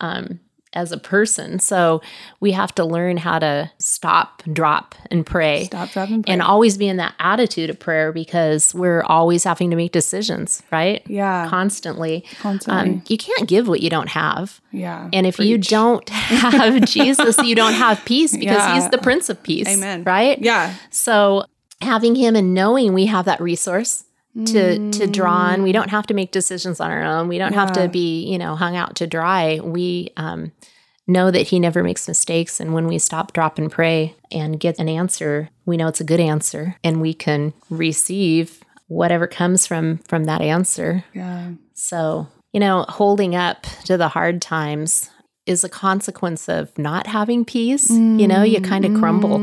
a 0.00 0.04
um, 0.04 0.40
as 0.76 0.90
a 0.90 0.98
person. 0.98 1.60
So 1.60 2.02
we 2.40 2.50
have 2.50 2.74
to 2.74 2.84
learn 2.84 3.16
how 3.16 3.38
to 3.38 3.70
stop, 3.78 4.42
drop, 4.52 4.96
and 5.08 5.24
pray. 5.24 5.66
Stop, 5.66 5.90
drop, 5.92 6.08
and 6.10 6.24
pray. 6.24 6.32
And 6.32 6.42
always 6.42 6.76
be 6.76 6.88
in 6.88 6.96
that 6.96 7.14
attitude 7.20 7.70
of 7.70 7.78
prayer 7.78 8.10
because 8.12 8.74
we're 8.74 9.04
always 9.04 9.44
having 9.44 9.70
to 9.70 9.76
make 9.76 9.92
decisions, 9.92 10.64
right? 10.72 11.00
Yeah. 11.06 11.46
Constantly. 11.48 12.24
Constantly. 12.40 12.92
Um, 12.94 13.02
you 13.08 13.16
can't 13.16 13.48
give 13.48 13.68
what 13.68 13.82
you 13.82 13.88
don't 13.88 14.08
have. 14.08 14.60
yeah. 14.72 15.08
And 15.12 15.28
if 15.28 15.38
you 15.38 15.58
don't 15.58 16.08
have 16.08 16.84
Jesus, 16.86 17.38
you 17.38 17.54
don't 17.54 17.74
have 17.74 18.04
peace 18.04 18.32
because 18.32 18.56
Yeah. 18.56 18.74
he's 18.74 18.88
the 18.90 18.98
Prince 18.98 19.28
of 19.28 19.40
Peace. 19.44 19.68
Amen. 19.68 20.02
Right? 20.02 20.40
Yeah. 20.42 20.74
So 20.90 21.44
having 21.80 22.14
him 22.14 22.36
and 22.36 22.54
knowing 22.54 22.92
we 22.92 23.06
have 23.06 23.24
that 23.26 23.40
resource 23.40 24.04
to 24.46 24.90
to 24.90 25.06
draw 25.06 25.32
on, 25.32 25.62
we 25.62 25.70
don't 25.70 25.90
have 25.90 26.08
to 26.08 26.14
make 26.14 26.32
decisions 26.32 26.80
on 26.80 26.90
our 26.90 27.04
own. 27.04 27.28
We 27.28 27.38
don't 27.38 27.52
have 27.52 27.72
to 27.72 27.88
be 27.88 28.24
you 28.24 28.36
know 28.36 28.56
hung 28.56 28.74
out 28.76 28.96
to 28.96 29.06
dry. 29.06 29.60
We 29.62 30.10
um, 30.16 30.50
know 31.06 31.30
that 31.30 31.48
he 31.48 31.60
never 31.60 31.84
makes 31.84 32.08
mistakes, 32.08 32.58
and 32.58 32.74
when 32.74 32.88
we 32.88 32.98
stop, 32.98 33.32
drop, 33.32 33.58
and 33.58 33.70
pray 33.70 34.16
and 34.32 34.58
get 34.58 34.78
an 34.80 34.88
answer, 34.88 35.50
we 35.66 35.76
know 35.76 35.86
it's 35.86 36.00
a 36.00 36.04
good 36.04 36.18
answer, 36.18 36.76
and 36.82 37.00
we 37.00 37.14
can 37.14 37.52
receive 37.70 38.60
whatever 38.88 39.28
comes 39.28 39.66
from 39.68 39.98
from 39.98 40.24
that 40.24 40.40
answer. 40.40 41.04
Yeah. 41.12 41.52
So, 41.74 42.26
you 42.52 42.58
know, 42.58 42.86
holding 42.88 43.36
up 43.36 43.66
to 43.84 43.96
the 43.96 44.08
hard 44.08 44.42
times 44.42 45.10
is 45.46 45.62
a 45.62 45.68
consequence 45.68 46.48
of 46.48 46.76
not 46.78 47.06
having 47.06 47.44
peace. 47.44 47.90
You 48.18 48.26
know, 48.26 48.42
you 48.42 48.60
kind 48.60 48.84
of 48.84 48.94
crumble 48.94 49.38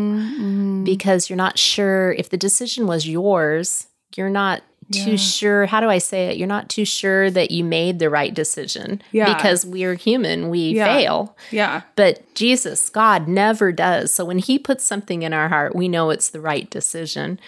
Mm. 0.81 0.85
because 0.85 1.29
you're 1.29 1.37
not 1.37 1.57
sure 1.59 2.13
if 2.13 2.29
the 2.29 2.37
decision 2.37 2.87
was 2.87 3.07
yours, 3.07 3.87
you're 4.15 4.29
not 4.29 4.61
too 4.91 5.11
Yeah. 5.11 5.15
sure. 5.17 5.65
How 5.67 5.79
do 5.79 5.89
I 5.89 5.99
say 5.99 6.27
it? 6.27 6.37
You're 6.37 6.49
not 6.49 6.67
too 6.67 6.83
sure 6.83 7.31
that 7.31 7.49
you 7.51 7.63
made 7.63 7.99
the 7.99 8.09
right 8.09 8.33
decision 8.33 9.01
Yeah. 9.13 9.33
because 9.33 9.65
we're 9.65 9.93
human, 9.95 10.49
we 10.49 10.71
Yeah. 10.73 10.85
fail. 10.85 11.37
Yeah. 11.49 11.81
But 11.95 12.33
Jesus, 12.35 12.89
God 12.89 13.27
never 13.29 13.71
does. 13.71 14.11
So 14.13 14.25
when 14.25 14.39
he 14.39 14.59
puts 14.59 14.83
something 14.83 15.21
in 15.21 15.31
our 15.31 15.47
heart, 15.47 15.75
we 15.75 15.87
know 15.87 16.09
it's 16.09 16.29
the 16.29 16.41
right 16.41 16.69
decision. 16.69 17.39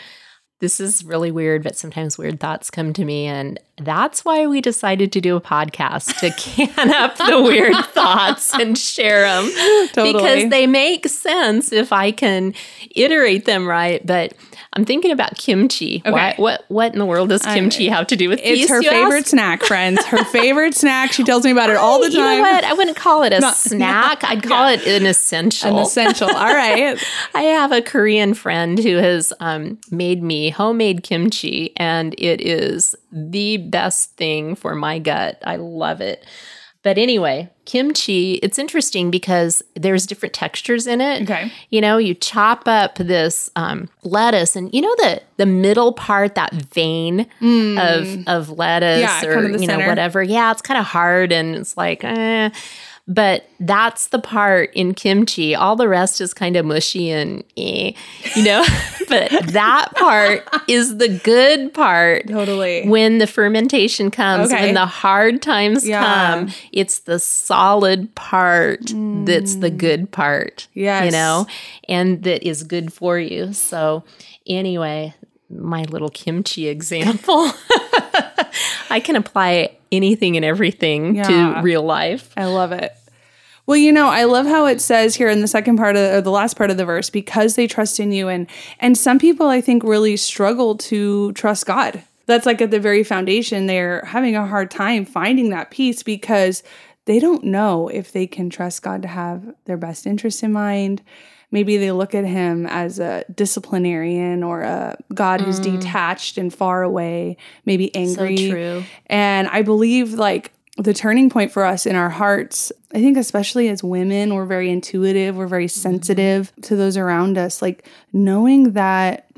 This 0.63 0.79
is 0.79 1.03
really 1.03 1.29
weird, 1.29 1.62
but 1.62 1.75
sometimes 1.75 2.17
weird 2.17 2.39
thoughts 2.39 2.72
come 2.72 2.93
to 2.93 3.03
me. 3.03 3.25
And 3.25 3.60
that's 3.79 4.24
why 4.24 4.48
we 4.48 4.62
decided 4.62 5.12
to 5.12 5.20
do 5.20 5.36
a 5.36 5.41
podcast 5.41 6.17
to 6.22 6.32
can 6.65 6.89
up 6.89 7.17
the 7.17 7.41
weird 7.41 7.75
thoughts 7.88 8.53
and 8.53 8.77
share 8.77 9.24
them 9.24 9.51
Totally. 9.91 10.13
because 10.13 10.50
they 10.50 10.65
make 10.65 11.10
sense 11.10 11.74
if 11.74 11.91
I 11.91 12.12
can 12.12 12.53
iterate 12.96 13.43
them 13.43 13.67
right. 13.67 14.08
But 14.08 14.36
I'm 14.75 14.86
thinking 14.86 15.12
about 15.12 15.38
kimchi. 15.38 16.01
Why, 16.06 16.30
Okay. 16.32 16.42
what 16.42 16.65
what 16.68 16.94
in 16.94 17.00
the 17.00 17.06
world 17.06 17.30
does 17.30 17.42
kimchi 17.44 17.89
have 17.89 18.08
to 18.08 18.15
do 18.15 18.27
with 18.30 18.39
It's 18.39 18.62
peace? 18.62 18.70
her 18.70 18.82
you 18.82 18.89
favorite 18.89 19.18
ask? 19.20 19.27
snack, 19.27 19.63
friends. 19.63 20.03
Her 20.06 20.24
favorite 20.32 20.74
snack. 20.75 21.12
She 21.13 21.24
tells 21.24 21.44
me 21.46 21.51
about 21.51 21.70
it 21.70 21.75
all 21.77 22.01
the 22.01 22.10
You 22.12 22.18
know 22.18 22.24
time. 22.25 22.39
what? 22.42 22.63
I 22.63 22.74
wouldn't 22.74 22.98
call 22.98 23.24
it 23.24 23.34
a 23.34 23.39
Not- 23.39 23.56
snack. 23.56 24.24
I'd 24.24 24.42
call 24.44 24.68
it 24.70 24.86
an 24.88 25.06
essential. 25.06 25.70
An 25.70 25.77
essential. 25.77 26.27
All 26.27 26.53
right. 26.53 26.98
I 27.36 27.42
have 27.44 27.72
a 27.72 27.82
Korean 27.82 28.34
friend 28.34 28.80
who 28.80 28.98
has 28.98 29.32
um, 29.39 29.77
made 29.92 30.24
me 30.24 30.50
homemade 30.50 31.03
kimchi, 31.03 31.72
and 31.77 32.15
it 32.18 32.42
is 32.42 32.96
the 33.12 33.58
best 33.58 34.15
thing 34.18 34.56
for 34.56 34.74
my 34.75 34.98
gut. 35.00 35.42
I 35.46 35.58
love 35.58 36.01
it. 36.01 36.25
But 36.84 36.98
anyway, 36.98 37.50
kimchi, 37.63 38.34
it's 38.44 38.60
interesting 38.60 39.10
because 39.10 39.63
there's 39.74 40.06
different 40.06 40.34
textures 40.34 40.86
in 40.86 41.00
it. 41.00 41.24
Okay. 41.24 41.50
You 41.70 41.80
know, 41.80 41.98
you 41.98 42.13
chop 42.13 42.68
up 42.68 42.96
this 42.96 43.50
um, 43.56 43.88
lettuce 44.04 44.56
and 44.58 44.74
you 44.74 44.82
know 44.82 44.94
the 44.98 45.22
the 45.38 45.46
middle 45.46 45.94
part, 45.94 46.36
that 46.36 46.52
vein 46.54 47.22
of 47.42 48.28
of 48.28 48.50
lettuce 48.50 49.00
Mm. 49.00 49.24
Yeah, 49.24 49.25
or 49.30 49.34
kind 49.42 49.56
of 49.56 49.62
you 49.62 49.68
know, 49.68 49.74
center. 49.75 49.88
whatever. 49.88 50.22
Yeah, 50.22 50.52
it's 50.52 50.62
kind 50.62 50.78
of 50.80 50.86
hard 50.86 51.32
and 51.32 51.56
it's 51.56 51.78
like, 51.78 52.04
eh. 52.04 52.50
But 53.06 53.46
that's 53.60 54.08
the 54.08 54.20
part 54.20 54.72
in 54.74 54.94
kimchi. 54.94 55.56
All 55.56 55.76
the 55.76 55.90
rest 55.90 56.22
is 56.22 56.34
kind 56.34 56.56
of 56.56 56.66
mushy 56.66 57.10
and 57.12 57.44
eh, 57.58 57.92
you 58.34 58.44
know. 58.46 58.64
but 59.10 59.30
that 59.48 59.90
part 59.96 60.48
is 60.70 60.98
the 61.00 61.10
good 61.10 61.74
part 61.74 62.30
Totally. 62.30 62.88
when 62.88 63.18
the 63.18 63.28
fermentation 63.28 64.10
comes, 64.10 64.54
Okay. 64.54 64.68
when 64.68 64.76
the 64.76 64.86
hard 64.86 65.42
times 65.42 65.86
Yeah. 65.86 66.02
come, 66.02 66.52
it's 66.72 67.00
the 67.00 67.20
solid 67.20 68.16
part 68.16 68.80
that's 69.26 69.56
the 69.56 69.70
good 69.70 70.12
part. 70.12 70.70
Yes. 70.74 71.04
You 71.06 71.12
know, 71.12 71.46
and 71.90 72.24
that 72.24 72.48
is 72.48 72.64
good 72.64 72.94
for 72.94 73.20
you. 73.20 73.52
So, 73.52 74.06
anyway, 74.48 75.14
my 75.50 75.84
little 75.84 76.10
kimchi 76.10 76.70
example. 76.70 77.52
I 78.90 79.02
can 79.04 79.16
apply 79.18 79.76
anything 79.94 80.36
and 80.36 80.44
everything 80.46 81.16
Yeah. 81.16 81.56
to 81.56 81.62
real 81.62 81.84
life. 81.84 82.32
I 82.36 82.46
love 82.46 82.72
it. 82.72 82.92
Well, 83.66 83.78
you 83.78 83.94
know, 83.94 84.08
I 84.08 84.26
love 84.26 84.46
how 84.46 84.66
it 84.66 84.82
says 84.82 85.16
here 85.16 85.30
in 85.30 85.40
the 85.40 85.48
second 85.48 85.78
part 85.78 85.96
of 85.96 86.14
or 86.16 86.22
the 86.22 86.32
last 86.32 86.58
part 86.58 86.70
of 86.70 86.76
the 86.76 86.84
verse, 86.84 87.10
because 87.10 87.56
they 87.56 87.66
trust 87.68 87.98
in 88.00 88.12
you, 88.12 88.28
and 88.28 88.48
and 88.82 88.98
some 88.98 89.20
people 89.20 89.48
I 89.48 89.62
think 89.62 89.84
really 89.84 90.18
struggle 90.18 90.76
to 90.90 91.32
trust 91.34 91.66
God. 91.66 92.04
That's 92.26 92.46
like 92.46 92.62
at 92.62 92.72
the 92.72 92.80
very 92.80 93.04
foundation. 93.06 93.68
They're 93.68 94.04
having 94.06 94.36
a 94.36 94.46
hard 94.48 94.70
time 94.72 95.06
finding 95.06 95.50
that 95.52 95.72
peace 95.72 96.04
because 96.04 96.62
they 97.06 97.20
don't 97.20 97.44
know 97.46 97.88
if 97.90 98.12
they 98.12 98.28
can 98.28 98.50
trust 98.50 98.82
God 98.82 99.02
to 99.02 99.08
have 99.10 99.54
their 99.66 99.78
best 99.78 100.06
interests 100.08 100.44
in 100.44 100.52
mind. 100.54 101.02
Maybe 101.54 101.78
they 101.78 101.92
look 101.92 102.16
at 102.16 102.26
him 102.26 102.66
as 102.66 102.98
a 102.98 103.24
disciplinarian 103.36 104.42
or 104.42 104.64
a 104.64 104.98
God 105.14 105.40
who's 105.40 105.60
detached 105.60 106.40
and 106.40 106.52
far 106.52 106.82
away, 106.82 107.38
maybe 107.64 107.92
So 107.94 108.00
angry. 108.00 108.50
true. 108.50 108.84
And 109.06 109.48
I 109.50 109.62
believe 109.62 110.14
like 110.14 110.52
the 110.80 110.96
turning 110.96 111.30
point 111.30 111.52
for 111.52 111.64
us 111.64 111.86
in 111.86 111.96
our 111.96 112.10
hearts, 112.10 112.72
I 112.92 112.98
think 112.98 113.18
especially 113.18 113.70
as 113.70 113.84
women, 113.84 114.34
we're 114.34 114.48
very 114.48 114.72
intuitive, 114.72 115.36
we're 115.36 115.46
very 115.46 115.68
sensitive 115.68 116.52
to 116.64 116.76
those 116.76 116.98
around 116.98 117.38
us, 117.38 117.62
like 117.62 117.88
knowing 118.12 118.74
that 118.74 119.30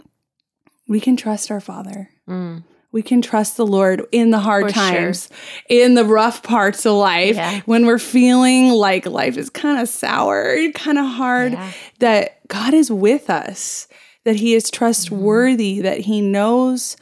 we 0.87 1.01
can 1.01 1.17
trust 1.17 1.51
our 1.51 1.59
Father. 1.59 2.09
Mm. 2.29 2.63
We 2.95 3.01
can 3.01 3.21
trust 3.21 3.57
the 3.57 3.67
Lord 3.67 4.05
in 4.13 4.29
the 4.31 4.39
hard 4.39 4.67
For 4.67 4.69
sure. 4.73 4.81
times, 4.89 5.29
in 5.67 5.95
the 5.95 6.05
rough 6.05 6.41
parts 6.43 6.85
of 6.85 6.93
life, 6.93 7.35
Yeah. 7.35 7.59
when 7.65 7.85
we're 7.85 7.99
feeling 7.99 8.69
like 8.69 9.05
life 9.05 9.35
is 9.35 9.49
kind 9.49 9.77
of 9.81 9.89
sour, 9.89 10.55
kind 10.73 10.97
of 10.97 11.05
hard, 11.05 11.51
Yeah. 11.51 11.71
that 11.99 12.47
God 12.47 12.73
is 12.73 12.89
with 12.89 13.29
us, 13.29 13.89
that 14.23 14.37
He 14.37 14.55
is 14.55 14.71
trustworthy, 14.71 15.81
that 15.81 15.99
He 15.99 16.21
knows 16.21 16.95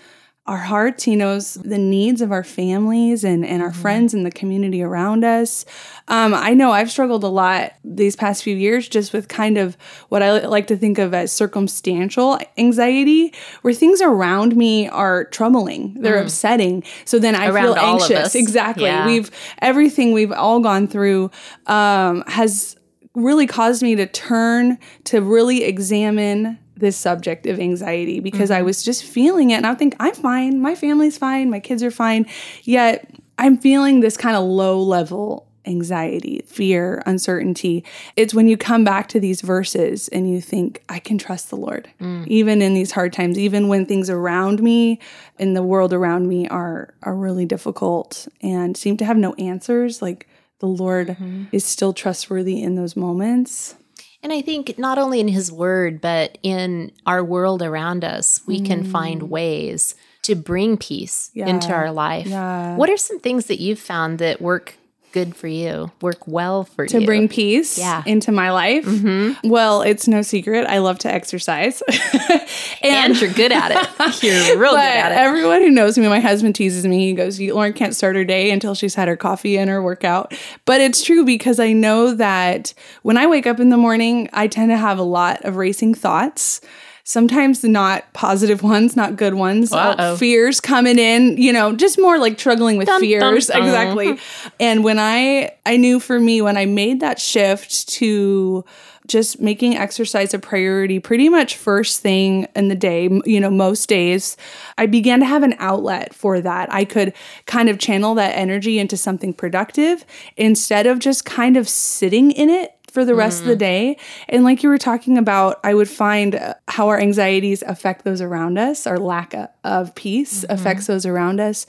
our 0.45 0.57
hearts, 0.57 1.05
He 1.05 1.15
knows 1.15 1.53
the 1.53 1.77
needs 1.77 2.19
of 2.21 2.33
our 2.33 2.43
families 2.43 3.23
and, 3.23 3.45
and 3.45 3.62
our 3.62 3.71
friends 3.71 4.13
and 4.13 4.25
the 4.25 4.31
community 4.31 4.83
around 4.83 5.23
us. 5.23 5.63
Um, 6.09 6.33
I 6.33 6.53
know 6.53 6.71
I've 6.71 6.91
struggled 6.91 7.23
a 7.23 7.29
lot 7.29 7.75
these 7.85 8.17
past 8.17 8.43
few 8.43 8.53
years 8.53 8.89
just 8.89 9.13
with 9.13 9.29
kind 9.29 9.57
of 9.57 9.77
what 10.09 10.21
I 10.21 10.45
like 10.45 10.67
to 10.67 10.75
think 10.75 10.97
of 11.00 11.13
as 11.13 11.31
circumstantial 11.31 12.39
anxiety, 12.57 13.33
where 13.62 13.73
things 13.73 14.01
around 14.01 14.57
me 14.57 14.89
are 14.89 15.23
troubling, 15.25 15.93
they're 16.01 16.21
upsetting. 16.21 16.83
So 17.05 17.19
then 17.19 17.35
I 17.35 17.47
Around 17.47 17.63
feel 17.63 17.75
anxious. 17.77 18.12
us. 18.12 18.35
Exactly. 18.35 18.83
Yeah. 18.85 19.05
We've 19.05 19.31
everything 19.62 20.12
we've 20.12 20.33
all 20.33 20.59
gone 20.59 20.88
through 20.88 21.31
um, 21.67 22.21
has 22.27 22.75
really 23.15 23.47
caused 23.47 23.81
me 23.81 23.95
to 23.95 24.07
turn 24.07 24.77
to 25.05 25.21
really 25.21 25.63
examine 25.63 26.57
this 26.75 26.97
subject 26.97 27.45
of 27.45 27.59
anxiety 27.59 28.19
because 28.19 28.51
I 28.51 28.57
mm-hmm. 28.57 28.65
was 28.65 28.83
just 28.83 29.03
feeling 29.03 29.51
it 29.51 29.55
and 29.55 29.67
I 29.67 29.75
think 29.75 29.95
I'm 29.99 30.13
fine, 30.13 30.59
my 30.61 30.75
family's 30.75 31.17
fine, 31.17 31.49
my 31.49 31.59
kids 31.59 31.83
are 31.83 31.91
fine, 31.91 32.25
yet 32.63 33.09
I'm 33.37 33.57
feeling 33.57 33.99
this 33.99 34.17
kind 34.17 34.35
of 34.35 34.43
low 34.43 34.81
level 34.81 35.47
anxiety, 35.65 36.43
fear, 36.45 37.01
uncertainty. 37.05 37.83
It's 38.15 38.33
when 38.33 38.47
you 38.47 38.57
come 38.57 38.83
back 38.83 39.07
to 39.09 39.19
these 39.19 39.41
verses 39.41 40.07
and 40.09 40.29
you 40.29 40.41
think, 40.41 40.83
I 40.89 40.99
can 40.99 41.17
trust 41.17 41.49
the 41.49 41.55
Lord, 41.55 41.89
mm. 42.01 42.27
even 42.27 42.61
in 42.61 42.73
these 42.73 42.91
hard 42.91 43.13
times, 43.13 43.37
even 43.37 43.67
when 43.67 43.85
things 43.85 44.09
around 44.09 44.61
me 44.61 44.99
and 45.39 45.55
the 45.55 45.63
world 45.63 45.93
around 45.93 46.27
me 46.27 46.47
are 46.47 46.93
are 47.03 47.15
really 47.15 47.45
difficult 47.45 48.27
and 48.41 48.75
seem 48.75 48.97
to 48.97 49.05
have 49.05 49.17
no 49.17 49.33
answers. 49.35 50.01
Like 50.01 50.27
the 50.59 50.67
Lord 50.67 51.09
mm-hmm. 51.09 51.45
is 51.51 51.63
still 51.63 51.93
trustworthy 51.93 52.61
in 52.61 52.75
those 52.75 52.95
moments. 52.95 53.75
And 54.23 54.31
I 54.31 54.41
think 54.41 54.79
not 54.79 54.97
only 54.97 55.19
in 55.19 55.27
his 55.27 55.51
word, 55.51 55.99
but 55.99 56.37
in 56.41 56.93
our 57.05 57.23
world 57.23 57.61
around 57.61 58.03
us, 58.05 58.39
we 58.47 58.61
can 58.61 58.85
find 58.85 59.21
mm. 59.21 59.27
ways 59.27 59.95
to 60.23 60.33
bring 60.33 60.77
peace 60.77 61.29
into 61.35 61.73
our 61.73 61.91
life. 61.91 62.27
Yeah. 62.27 62.77
What 62.77 62.89
are 62.89 62.95
some 62.95 63.19
things 63.19 63.47
that 63.47 63.59
you've 63.59 63.79
found 63.79 64.19
that 64.19 64.41
work 64.41 64.77
good 65.13 65.36
for 65.36 65.48
you, 65.48 65.89
work 66.01 66.27
well 66.27 66.65
for 66.65 66.86
to 66.86 66.96
you? 66.96 67.00
To 67.00 67.05
bring 67.05 67.29
peace 67.29 67.77
Yeah. 67.77 68.03
into 68.05 68.32
my 68.34 68.51
life. 68.51 68.84
Mm-hmm. 68.86 69.48
Well, 69.48 69.82
it's 69.84 70.08
no 70.08 70.22
secret. 70.22 70.67
I 70.67 70.79
love 70.79 71.00
to 71.00 71.12
exercise. 71.13 71.82
and 72.82 73.20
you're 73.22 73.32
good 73.32 73.51
at 73.53 73.72
it. 73.72 74.24
You're 74.24 74.58
real 74.60 74.72
good 74.72 74.79
at 74.79 75.12
it. 75.12 75.15
everyone 75.17 75.62
who 75.62 75.70
knows 75.70 75.98
me, 75.98 76.08
my 76.08 76.20
husband 76.20 76.55
teases 76.55 76.86
me. 76.86 77.08
He 77.08 77.13
goes, 77.13 77.39
Lauren 77.39 77.74
can't 77.74 77.96
start 77.96 78.15
her 78.15 78.25
day 78.25 78.51
until 78.51 78.75
she's 78.75 78.96
had 78.96 79.08
her 79.08 79.15
coffee 79.15 79.58
and 79.58 79.70
her 79.70 79.82
workout. 79.82 80.34
But 80.65 80.82
it's 80.82 81.03
true 81.03 81.24
because 81.25 81.60
I 81.60 81.72
know 81.74 82.13
that 82.15 82.74
when 83.03 83.17
I 83.17 83.27
wake 83.27 83.48
up 83.48 83.60
in 83.60 83.70
the 83.70 83.77
morning, 83.77 84.29
I 84.34 84.48
tend 84.48 84.70
to 84.72 84.77
have 84.77 85.00
a 85.00 85.03
lot 85.03 85.43
of 85.46 85.55
racing 85.55 85.93
thoughts. 85.93 86.60
Sometimes 87.05 87.63
not 87.65 88.12
positive 88.13 88.63
ones, 88.63 88.95
not 88.95 89.17
good 89.17 89.33
ones. 89.33 89.74
Uh, 89.74 90.15
fears 90.15 90.62
coming 90.62 90.98
in, 90.98 91.36
you 91.36 91.51
know, 91.51 91.75
just 91.75 92.00
more 92.00 92.17
like 92.17 92.39
struggling 92.39 92.77
with 92.77 92.88
Dun, 92.88 93.01
dun, 93.01 93.10
fears. 93.10 93.48
dun. 93.48 93.62
Exactly. 93.63 94.17
And 94.60 94.83
when 94.86 95.00
I 95.00 95.51
I 95.65 95.75
knew 95.77 96.00
for 96.00 96.17
me 96.19 96.41
when 96.41 96.55
I 96.55 96.65
made 96.65 97.01
that 97.01 97.19
shift 97.19 97.89
to 97.89 98.63
just 99.05 99.41
making 99.41 99.75
exercise 99.75 100.33
a 100.33 100.39
priority 100.39 100.98
pretty 101.00 101.27
much 101.27 101.57
first 101.57 102.01
thing 102.01 102.48
in 102.55 102.69
the 102.69 102.75
day, 102.75 103.10
you 103.25 103.39
know, 103.41 103.50
most 103.51 103.89
days, 103.89 104.38
I 104.77 104.86
began 104.86 105.19
to 105.19 105.25
have 105.25 105.43
an 105.43 105.55
outlet 105.60 106.15
for 106.15 106.39
that. 106.39 106.72
I 106.74 106.86
could 106.86 107.13
kind 107.45 107.67
of 107.67 107.79
channel 107.79 108.15
that 108.15 108.29
energy 108.38 108.79
into 108.79 108.95
something 108.95 109.33
productive 109.33 110.05
instead 110.38 110.88
of 110.88 111.00
just 111.00 111.25
kind 111.25 111.57
of 111.57 111.67
sitting 111.67 112.31
in 112.31 112.50
it 112.50 112.75
for 112.93 113.03
the 113.03 113.15
rest 113.15 113.41
of 113.41 113.47
the 113.47 113.55
day. 113.55 113.97
And 114.29 114.43
like 114.43 114.62
you 114.62 114.69
were 114.69 114.77
talking 114.77 115.17
about, 115.17 115.59
I 115.63 115.73
would 115.73 115.89
find 115.89 116.35
uh, 116.35 116.53
how 116.67 116.89
our 116.89 117.00
anxieties 117.00 117.63
affect 117.63 118.05
those 118.05 118.21
around 118.21 118.59
us, 118.59 118.85
our 118.85 119.00
lack 119.00 119.33
of, 119.63 119.95
peace 119.95 120.45
affects 120.47 120.85
those 120.85 121.03
around 121.03 121.39
us. 121.39 121.65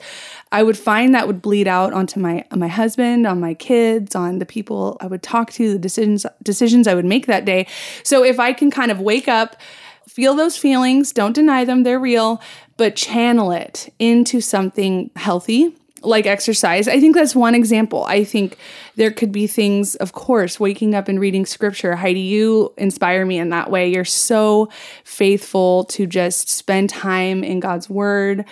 I 0.51 0.61
would 0.61 0.77
find 0.77 1.15
that 1.15 1.25
would 1.25 1.41
bleed 1.41 1.67
out 1.67 1.93
onto 1.93 2.19
my 2.19 2.45
on 2.51 2.59
my 2.59 2.67
husband, 2.67 3.25
on 3.25 3.39
my 3.39 3.55
kids, 3.55 4.13
on 4.13 4.37
the 4.37 4.45
people 4.45 4.97
I 5.01 5.07
would 5.07 5.23
talk 5.23 5.51
to, 5.53 5.73
the 5.73 5.79
decisions 5.79 6.27
decisions 6.43 6.87
I 6.87 6.93
would 6.93 7.05
make 7.05 7.25
that 7.25 7.43
day. 7.43 7.65
So 8.03 8.23
if 8.23 8.39
I 8.39 8.53
can 8.53 8.69
kind 8.69 8.91
of 8.91 9.01
wake 9.01 9.27
up 9.27 9.55
feel 10.07 10.35
those 10.35 10.55
feelings, 10.55 11.11
don't 11.11 11.33
deny 11.33 11.65
them, 11.65 11.81
they're 11.81 11.99
real, 11.99 12.39
but 12.77 12.95
channel 12.95 13.51
it 13.51 13.91
into 13.97 14.39
something 14.39 15.09
healthy 15.15 15.75
like 16.01 16.25
exercise. 16.25 16.87
I 16.87 16.99
think 16.99 17.15
that's 17.15 17.35
one 17.35 17.55
example. 17.55 18.03
I 18.03 18.23
think 18.23 18.57
there 18.95 19.11
could 19.11 19.31
be 19.31 19.47
things, 19.47 19.95
of 19.95 20.13
course, 20.13 20.59
waking 20.59 20.93
up 20.93 21.07
and 21.07 21.19
reading 21.19 21.45
scripture. 21.45 21.95
Heidi, 21.95 22.19
you 22.19 22.73
inspire 22.77 23.25
me 23.25 23.39
in 23.39 23.49
that 23.49 23.71
way. 23.71 23.89
You're 23.89 24.05
so 24.05 24.69
faithful 25.03 25.85
to 25.85 26.05
just 26.05 26.49
spend 26.49 26.89
time 26.89 27.43
in 27.43 27.59
God's 27.59 27.89
word. 27.89 28.45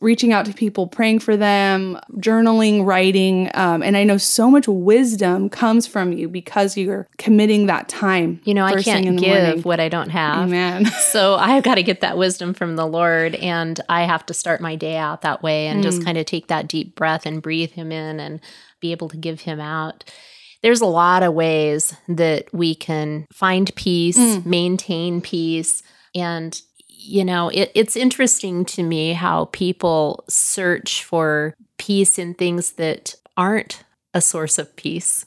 Reaching 0.00 0.32
out 0.32 0.46
to 0.46 0.52
people, 0.52 0.86
praying 0.86 1.18
for 1.18 1.36
them, 1.36 1.98
journaling, 2.16 2.84
writing. 2.86 3.50
Um, 3.54 3.82
and 3.82 3.96
I 3.96 4.04
know 4.04 4.16
so 4.16 4.50
much 4.50 4.68
wisdom 4.68 5.48
comes 5.48 5.86
from 5.86 6.12
you 6.12 6.28
because 6.28 6.76
you're 6.76 7.08
committing 7.18 7.66
that 7.66 7.88
time. 7.88 8.40
You 8.44 8.54
know, 8.54 8.64
I 8.64 8.80
can't 8.82 9.18
give 9.18 9.42
morning. 9.42 9.62
what 9.62 9.80
I 9.80 9.88
don't 9.88 10.10
have. 10.10 10.38
Amen. 10.46 10.86
So 11.08 11.34
I've 11.36 11.62
got 11.64 11.76
to 11.76 11.82
get 11.82 12.02
that 12.02 12.16
wisdom 12.18 12.54
from 12.54 12.76
the 12.76 12.86
Lord, 12.86 13.34
and 13.36 13.80
I 13.88 14.02
have 14.02 14.24
to 14.26 14.34
start 14.34 14.60
my 14.60 14.76
day 14.76 14.96
out 14.96 15.22
that 15.22 15.42
way 15.42 15.66
and 15.66 15.80
Mm. 15.80 15.82
just 15.82 16.04
kind 16.04 16.18
of 16.18 16.26
take 16.26 16.48
that 16.48 16.68
deep 16.68 16.94
breath 16.94 17.24
and 17.26 17.40
breathe 17.42 17.72
Him 17.72 17.90
in 17.90 18.20
and 18.20 18.40
be 18.80 18.92
able 18.92 19.08
to 19.08 19.16
give 19.16 19.40
Him 19.40 19.58
out. 19.58 20.04
There's 20.62 20.80
a 20.80 20.86
lot 20.86 21.22
of 21.22 21.34
ways 21.34 21.94
that 22.08 22.52
we 22.52 22.74
can 22.74 23.26
find 23.32 23.74
peace, 23.74 24.18
Mm. 24.18 24.44
maintain 24.46 25.20
peace, 25.20 25.82
and 26.14 26.60
you 26.98 27.24
know, 27.24 27.48
it, 27.48 27.70
it's 27.74 27.96
interesting 27.96 28.64
to 28.64 28.82
me 28.82 29.12
how 29.12 29.46
people 29.46 30.24
search 30.28 31.04
for 31.04 31.54
peace 31.78 32.18
in 32.18 32.34
things 32.34 32.72
that 32.72 33.14
aren't 33.36 33.84
a 34.12 34.20
source 34.20 34.58
of 34.58 34.74
peace. 34.74 35.24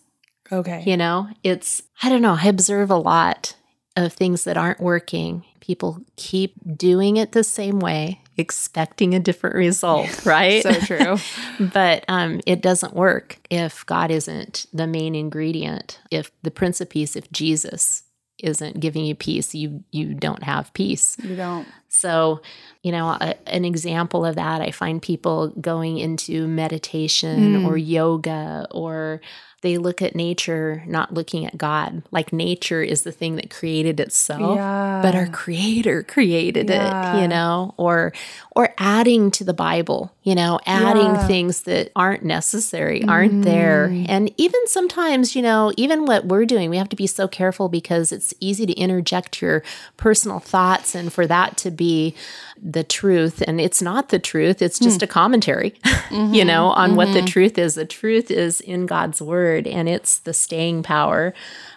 Okay. 0.52 0.84
You 0.86 0.98
know, 0.98 1.30
it's, 1.44 1.82
I 2.04 2.10
don't 2.10 2.22
know, 2.22 2.38
I 2.40 2.48
observe 2.48 2.92
a 2.92 2.98
lot 2.98 3.56
of 3.96 4.12
things 4.12 4.44
that 4.44 4.58
aren't 4.58 4.82
working. 4.82 5.46
People 5.62 6.02
keep 6.18 6.56
doing 6.78 7.16
it 7.16 7.32
the 7.32 7.44
same 7.44 7.80
way. 7.80 8.20
expecting 8.38 9.14
a 9.14 9.20
different 9.20 9.56
result, 9.56 10.26
right? 10.26 10.64
so 10.64 10.74
true. 10.74 11.18
but 11.74 12.04
um, 12.10 12.42
it 12.46 12.62
doesn't 12.62 12.94
work 12.94 13.40
if 13.50 13.86
God 13.86 14.12
isn't 14.12 14.66
the 14.74 14.88
main 14.88 15.16
ingredient. 15.16 16.02
If 16.12 16.32
the 16.42 16.52
Prince 16.52 16.82
of 16.82 16.90
Peace, 16.90 17.16
if 17.16 17.32
Jesus 17.32 18.04
isn't 18.44 18.80
giving 18.80 19.06
you 19.06 19.16
peace, 19.16 19.54
you 19.56 19.84
you 19.92 20.14
don't 20.14 20.44
have 20.44 20.74
peace. 20.74 21.18
You 21.24 21.36
don't. 21.36 21.68
So, 21.90 22.42
you 22.84 22.92
know, 22.92 23.10
a, 23.10 23.36
an 23.48 23.66
example 23.66 24.26
of 24.26 24.36
that, 24.36 24.62
I 24.62 24.72
find 24.72 25.02
people 25.02 25.50
going 25.60 25.98
into 25.98 26.48
meditation 26.48 27.62
Mm. 27.64 27.68
or 27.68 27.78
yoga 27.78 28.68
or 28.72 29.22
they 29.62 29.78
look 29.78 30.02
at 30.02 30.16
nature, 30.16 30.84
not 30.88 31.14
looking 31.14 31.46
at 31.46 31.56
God. 31.56 32.02
Like 32.10 32.34
nature 32.34 32.82
is 32.82 33.04
the 33.04 33.12
thing 33.12 33.36
that 33.36 33.52
created 33.52 34.00
itself, 34.00 34.58
but 34.58 35.14
our 35.14 35.28
creator 35.28 36.02
created 36.08 36.70
Yeah. 36.70 37.18
it, 37.18 37.22
you 37.22 37.28
know, 37.28 37.76
or 37.78 38.12
or 38.56 38.74
adding 38.80 39.30
to 39.32 39.44
the 39.44 39.54
Bible, 39.54 40.12
you 40.24 40.34
know, 40.34 40.60
adding 40.66 41.14
Yeah. 41.14 41.28
things 41.28 41.62
that 41.62 41.92
aren't 41.96 42.24
necessary, 42.24 43.04
aren't 43.08 43.44
there. 43.44 43.90
Mm. 43.90 44.06
And 44.10 44.34
even 44.38 44.60
sometimes, 44.66 45.36
you 45.36 45.44
know, 45.44 45.72
even 45.78 46.06
what 46.06 46.26
we're 46.26 46.46
doing, 46.46 46.70
we 46.70 46.78
have 46.78 46.90
to 46.90 46.96
be 46.96 47.08
so 47.08 47.28
careful 47.28 47.70
because 47.70 48.12
it's 48.12 48.34
easy 48.40 48.66
to 48.66 48.74
interject 48.74 49.42
your 49.42 49.64
personal 49.96 50.40
thoughts 50.40 50.96
and 50.96 51.14
for 51.14 51.28
that 51.28 51.56
to 51.58 51.72
be 51.72 52.16
the 52.64 52.84
truth 52.84 53.42
and 53.48 53.60
it's 53.60 53.82
not 53.82 54.10
the 54.10 54.20
truth 54.20 54.62
it's 54.62 54.78
hmm. 54.78 54.86
just 54.86 55.02
a 55.02 55.08
commentary 55.08 55.74
you 56.12 56.18
mm-hmm. 56.18 56.48
know 56.48 56.66
on 56.68 56.96
what 56.96 57.08
the 57.08 57.18
mm-hmm. 57.20 57.26
truth 57.26 57.58
is 57.58 57.74
the 57.74 57.86
truth 57.86 58.30
is 58.30 58.62
in 58.62 58.86
God's 58.86 59.20
word 59.20 59.51
and 59.60 59.88
it's 59.90 60.20
the 60.20 60.34
staying 60.34 60.84
power 60.84 61.34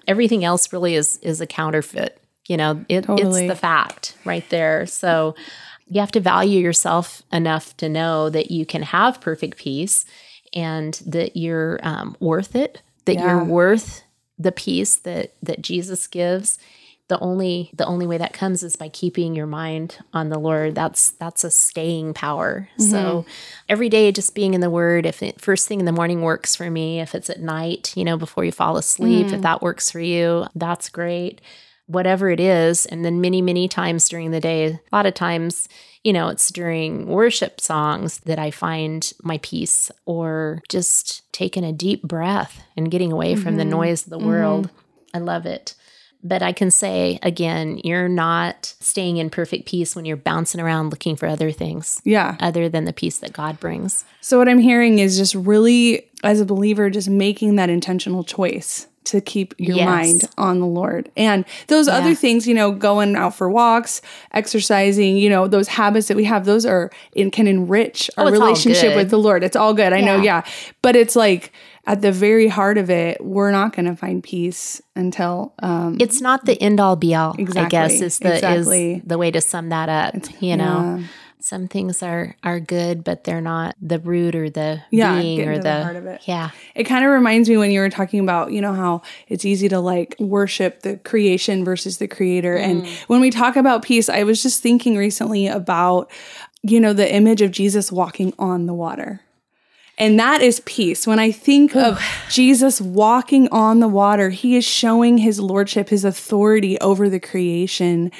everything 0.06 0.44
else 0.44 0.72
really 0.72 0.94
is 0.94 1.18
is 1.18 1.40
a 1.40 1.46
counterfeit 1.46 2.20
you 2.48 2.56
know 2.56 2.84
it, 2.88 3.04
Totally. 3.04 3.46
it's 3.46 3.54
the 3.54 3.58
fact 3.60 4.16
right 4.24 4.48
there 4.50 4.86
so 4.86 5.34
you 5.86 6.00
have 6.00 6.12
to 6.12 6.20
value 6.20 6.60
yourself 6.60 7.22
enough 7.32 7.76
to 7.76 7.88
know 7.88 8.30
that 8.30 8.50
you 8.50 8.64
can 8.66 8.82
have 8.82 9.20
perfect 9.20 9.58
peace 9.58 10.04
and 10.54 10.94
that 11.06 11.36
you're 11.36 11.78
um, 11.82 12.16
worth 12.20 12.54
it 12.56 12.80
that 13.04 13.14
Yeah. 13.14 13.26
you're 13.28 13.44
worth 13.44 14.02
the 14.38 14.52
peace 14.52 14.96
that 14.96 15.32
that 15.42 15.62
jesus 15.62 16.06
gives 16.06 16.58
the 17.08 17.18
only 17.20 17.70
the 17.74 17.84
only 17.84 18.06
way 18.06 18.16
that 18.16 18.32
comes 18.32 18.62
is 18.62 18.76
by 18.76 18.88
keeping 18.88 19.34
your 19.34 19.46
mind 19.46 19.98
on 20.14 20.30
the 20.30 20.38
lord. 20.38 20.74
That's 20.74 21.10
that's 21.12 21.44
a 21.44 21.50
staying 21.50 22.14
power. 22.14 22.68
So 22.78 22.96
mm-hmm. 22.96 23.30
every 23.68 23.88
day 23.90 24.10
just 24.10 24.34
being 24.34 24.54
in 24.54 24.62
the 24.62 24.70
word 24.70 25.04
if 25.04 25.22
it 25.22 25.40
first 25.40 25.68
thing 25.68 25.80
in 25.80 25.86
the 25.86 25.92
morning 25.92 26.22
works 26.22 26.56
for 26.56 26.70
me 26.70 27.00
if 27.00 27.14
it's 27.14 27.28
at 27.28 27.40
night 27.40 27.92
you 27.96 28.04
know 28.04 28.16
before 28.16 28.44
you 28.44 28.52
fall 28.52 28.76
asleep 28.76 29.26
if 29.26 29.40
mm. 29.40 29.42
that 29.42 29.62
works 29.62 29.90
for 29.90 30.00
you 30.00 30.46
that's 30.54 30.88
great. 30.88 31.40
Whatever 31.86 32.30
it 32.30 32.40
is 32.40 32.86
and 32.86 33.04
then 33.04 33.20
many 33.20 33.42
many 33.42 33.68
times 33.68 34.08
during 34.08 34.30
the 34.30 34.40
day 34.40 34.66
a 34.68 34.80
lot 34.90 35.04
of 35.04 35.12
times 35.12 35.68
you 36.02 36.14
know 36.14 36.28
it's 36.28 36.50
during 36.50 37.06
worship 37.06 37.60
songs 37.60 38.20
that 38.20 38.38
i 38.38 38.50
find 38.50 39.12
my 39.22 39.36
peace 39.42 39.90
or 40.06 40.62
just 40.70 41.30
taking 41.32 41.62
a 41.62 41.72
deep 41.72 42.02
breath 42.02 42.62
and 42.74 42.90
getting 42.90 43.12
away 43.12 43.36
from 43.36 43.56
the 43.56 43.64
mm-hmm. 43.64 43.72
noise 43.72 44.04
of 44.04 44.10
the 44.10 44.16
mm-hmm. 44.16 44.28
world. 44.28 44.70
I 45.12 45.18
love 45.18 45.44
it 45.44 45.74
but 46.24 46.42
I 46.42 46.52
can 46.52 46.70
say 46.70 47.18
again, 47.22 47.80
you're 47.84 48.08
not 48.08 48.74
staying 48.80 49.18
in 49.18 49.30
perfect 49.30 49.66
peace 49.68 49.94
when 49.94 50.04
you're 50.06 50.16
bouncing 50.16 50.60
around 50.60 50.90
looking 50.90 51.14
for 51.16 51.26
other 51.26 51.52
things 51.52 52.00
Yeah. 52.04 52.36
other 52.40 52.68
than 52.68 52.86
the 52.86 52.92
peace 52.92 53.18
that 53.18 53.32
God 53.32 53.60
brings. 53.60 54.04
So 54.20 54.38
what 54.38 54.48
I'm 54.48 54.58
hearing 54.58 54.98
is 54.98 55.16
just 55.18 55.34
really, 55.34 56.08
as 56.24 56.40
a 56.40 56.44
believer, 56.46 56.88
just 56.90 57.08
making 57.10 57.56
that 57.56 57.68
intentional 57.70 58.24
choice 58.24 58.86
to 59.04 59.20
keep 59.20 59.54
your 59.58 59.76
Yes. 59.76 59.86
mind 59.88 60.24
on 60.38 60.60
the 60.60 60.66
Lord. 60.66 61.10
And 61.16 61.44
those 61.68 61.86
Yeah. 61.88 61.94
other 61.98 62.14
things, 62.14 62.46
you 62.48 62.54
know, 62.54 62.72
going 62.72 63.16
out 63.16 63.34
for 63.34 63.50
walks, 63.50 64.00
exercising, 64.32 65.16
you 65.16 65.30
know, 65.30 65.46
those 65.48 65.68
habits 65.68 66.08
that 66.08 66.16
we 66.16 66.24
have, 66.24 66.44
those 66.44 66.66
are 66.66 66.90
in 67.14 67.30
can 67.30 67.46
enrich 67.46 68.10
our 68.16 68.28
Oh, 68.28 68.30
relationship 68.30 68.94
with 68.96 69.10
the 69.10 69.18
Lord. 69.18 69.42
It's 69.44 69.56
all 69.56 69.74
good. 69.74 69.92
I 69.92 70.00
know, 70.00 70.16
Yeah. 70.16 70.22
yeah. 70.22 70.42
But 70.82 70.96
it's 70.96 71.16
like 71.16 71.52
at 71.86 72.00
the 72.02 72.12
very 72.12 72.48
heart 72.48 72.78
of 72.78 72.88
it, 72.90 73.22
we're 73.24 73.50
not 73.50 73.74
going 73.76 73.86
to 73.86 73.94
find 73.96 74.22
peace 74.22 74.80
until 74.96 75.52
um 75.62 75.96
It's 76.00 76.20
not 76.20 76.44
the 76.46 76.60
end 76.62 76.80
all 76.80 76.96
be 76.96 77.14
all, 77.14 77.34
Exactly, 77.38 77.60
I 77.66 77.68
guess 77.88 78.00
is 78.00 78.18
the 78.18 78.34
exactly. 78.34 78.94
is 78.94 79.02
the 79.06 79.18
way 79.18 79.30
to 79.30 79.40
sum 79.40 79.68
that 79.70 79.88
up. 79.88 80.14
you 80.40 80.56
know. 80.56 80.98
yeah. 80.98 81.06
Some 81.44 81.68
things 81.68 82.02
are 82.02 82.36
are 82.42 82.58
good, 82.58 83.04
but 83.04 83.24
they're 83.24 83.42
not 83.42 83.76
the 83.78 83.98
root 83.98 84.34
or 84.34 84.48
the 84.48 84.82
Yeah, 84.90 85.20
being 85.20 85.46
or 85.46 85.58
the, 85.58 85.62
the 85.62 85.82
heart 85.84 85.96
of 85.96 86.06
it. 86.06 86.22
Yeah. 86.24 86.52
It 86.74 86.84
kind 86.84 87.04
of 87.04 87.10
reminds 87.10 87.50
me 87.50 87.58
when 87.58 87.70
you 87.70 87.80
were 87.80 87.90
talking 87.90 88.20
about, 88.20 88.52
you 88.52 88.62
know, 88.62 88.72
how 88.72 89.02
it's 89.28 89.44
easy 89.44 89.68
to 89.68 89.78
like 89.78 90.16
worship 90.18 90.80
the 90.80 90.96
creation 90.96 91.62
versus 91.62 91.98
the 91.98 92.08
creator. 92.08 92.56
And 92.56 92.84
mm. 92.84 92.98
when 93.08 93.20
we 93.20 93.28
talk 93.28 93.56
about 93.56 93.82
peace, 93.82 94.08
I 94.08 94.22
was 94.22 94.42
just 94.42 94.62
thinking 94.62 94.96
recently 94.96 95.46
about, 95.46 96.10
you 96.62 96.80
know, 96.80 96.94
the 96.94 97.14
image 97.14 97.42
of 97.42 97.50
Jesus 97.50 97.92
walking 97.92 98.32
on 98.38 98.64
the 98.64 98.72
water. 98.72 99.20
And 99.96 100.18
that 100.18 100.42
is 100.42 100.60
peace. 100.60 101.06
When 101.06 101.18
I 101.18 101.30
think 101.30 101.76
of 101.76 102.02
Jesus 102.28 102.80
walking 102.80 103.48
on 103.50 103.80
the 103.80 103.88
water, 103.88 104.30
he 104.30 104.56
is 104.56 104.64
showing 104.64 105.18
his 105.18 105.38
lordship, 105.38 105.88
his 105.88 106.04
authority 106.04 106.78
over 106.80 107.08
the 107.08 107.20
creation, 107.20 108.10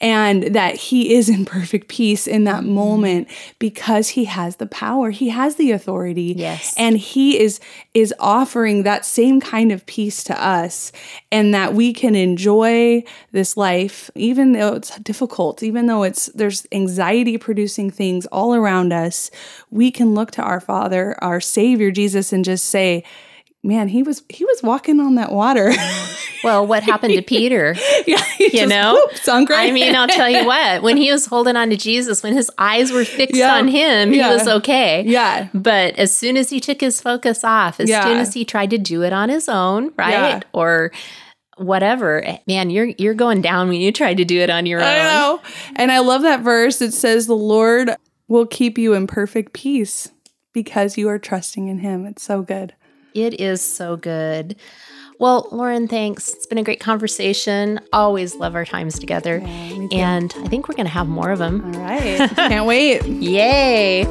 and 0.00 0.54
that 0.54 0.76
he 0.76 1.14
is 1.14 1.28
in 1.28 1.44
perfect 1.44 1.88
peace 1.88 2.26
in 2.26 2.44
that 2.44 2.62
mm. 2.62 2.68
moment 2.68 3.28
because 3.58 4.10
he 4.10 4.24
has 4.26 4.56
the 4.56 4.66
power, 4.66 5.10
he 5.10 5.30
has 5.30 5.56
the 5.56 5.72
authority. 5.72 6.34
Yes. 6.36 6.74
And 6.76 6.96
he 6.96 7.40
is 7.40 7.60
is 7.94 8.14
offering 8.18 8.82
that 8.82 9.04
same 9.04 9.40
kind 9.40 9.70
of 9.72 9.86
peace 9.86 10.24
to 10.24 10.44
us 10.44 10.92
and 11.30 11.54
that 11.54 11.74
we 11.74 11.92
can 11.92 12.14
enjoy 12.14 13.02
this 13.32 13.56
life 13.56 14.10
even 14.14 14.52
though 14.52 14.74
it's 14.74 14.98
difficult, 15.00 15.62
even 15.62 15.86
though 15.86 16.02
it's 16.02 16.26
there's 16.26 16.66
anxiety 16.72 17.38
producing 17.38 17.90
things 17.90 18.26
all 18.26 18.54
around 18.54 18.92
us, 18.92 19.30
we 19.70 19.90
can 19.90 20.14
look 20.14 20.30
to 20.32 20.42
our 20.42 20.60
Father, 20.60 21.16
our 21.24 21.40
Savior 21.40 21.90
Jesus 21.90 22.32
and 22.32 22.44
just 22.44 22.66
say, 22.66 23.02
man, 23.64 23.88
he 23.88 24.02
was 24.02 24.22
he 24.28 24.44
was 24.44 24.62
walking 24.62 25.00
on 25.00 25.14
that 25.16 25.32
water. 25.32 25.72
Well, 26.44 26.66
what 26.66 26.82
happened 26.82 27.14
to 27.14 27.22
Peter? 27.22 27.74
yeah, 28.06 28.22
he 28.36 28.44
You 28.44 28.50
just, 28.50 28.68
know? 28.68 28.92
whoop, 28.92 29.16
sunk 29.16 29.48
right 29.48 29.70
I 29.70 29.72
mean. 29.72 29.94
I'll 29.96 30.06
tell 30.08 30.28
you 30.28 30.44
what, 30.46 30.82
when 30.82 30.98
he 30.98 31.10
was 31.10 31.24
holding 31.24 31.56
on 31.56 31.70
to 31.70 31.76
Jesus, 31.78 32.22
when 32.22 32.34
his 32.34 32.50
eyes 32.58 32.92
were 32.92 33.06
fixed 33.06 33.34
Yeah. 33.36 33.54
on 33.54 33.66
him, 33.66 34.10
he 34.12 34.18
Yeah. 34.18 34.34
was 34.34 34.46
okay. 34.46 35.04
yeah. 35.06 35.48
But 35.54 35.98
as 35.98 36.14
soon 36.14 36.36
as 36.36 36.50
he 36.50 36.60
took 36.60 36.82
his 36.82 37.00
focus 37.00 37.44
off, 37.44 37.80
as 37.80 37.88
Yeah. 37.88 38.04
soon 38.04 38.18
as 38.18 38.34
he 38.34 38.44
tried 38.44 38.68
to 38.70 38.76
do 38.76 39.02
it 39.02 39.10
on 39.14 39.30
his 39.30 39.48
own, 39.48 39.92
right? 39.96 40.44
Or 40.52 40.92
whatever, 41.56 42.22
eh, 42.24 42.38
man, 42.46 42.68
you're 42.68 42.92
you're 42.98 43.14
going 43.14 43.40
down 43.40 43.68
when 43.68 43.80
you 43.80 43.90
try 43.90 44.12
to 44.12 44.24
do 44.26 44.38
it 44.40 44.50
on 44.50 44.66
your 44.66 44.82
I 44.82 44.98
own. 44.98 45.04
know. 45.06 45.40
And 45.76 45.90
I 45.90 46.00
love 46.00 46.20
that 46.22 46.40
verse. 46.40 46.82
It 46.82 46.92
says, 46.92 47.26
The 47.26 47.34
Lord 47.34 47.90
will 48.28 48.46
keep 48.46 48.76
you 48.76 48.92
in 48.92 49.06
perfect 49.06 49.54
peace 49.54 50.10
because 50.54 50.96
you 50.96 51.10
are 51.10 51.18
trusting 51.18 51.68
in 51.68 51.80
him. 51.80 52.06
It's 52.06 52.22
so 52.22 52.40
good. 52.40 52.74
It 53.12 53.38
is 53.38 53.60
so 53.60 53.96
good. 53.96 54.56
Well, 55.20 55.48
Lauren, 55.52 55.86
thanks. 55.86 56.32
It's 56.32 56.46
been 56.46 56.58
a 56.58 56.64
great 56.64 56.80
conversation. 56.80 57.78
Always 57.92 58.34
love 58.34 58.54
our 58.54 58.64
times 58.64 58.98
together. 58.98 59.40
me 59.40 59.88
too. 59.88 59.96
and 59.96 60.34
I 60.38 60.48
think 60.48 60.68
we're 60.68 60.74
going 60.74 60.86
to 60.86 60.92
have 60.92 61.06
more 61.06 61.30
of 61.30 61.38
them. 61.38 61.62
All 61.74 61.80
right. 61.80 62.28
Can't 62.36 62.66
wait. 62.66 63.04
Yay! 63.04 64.06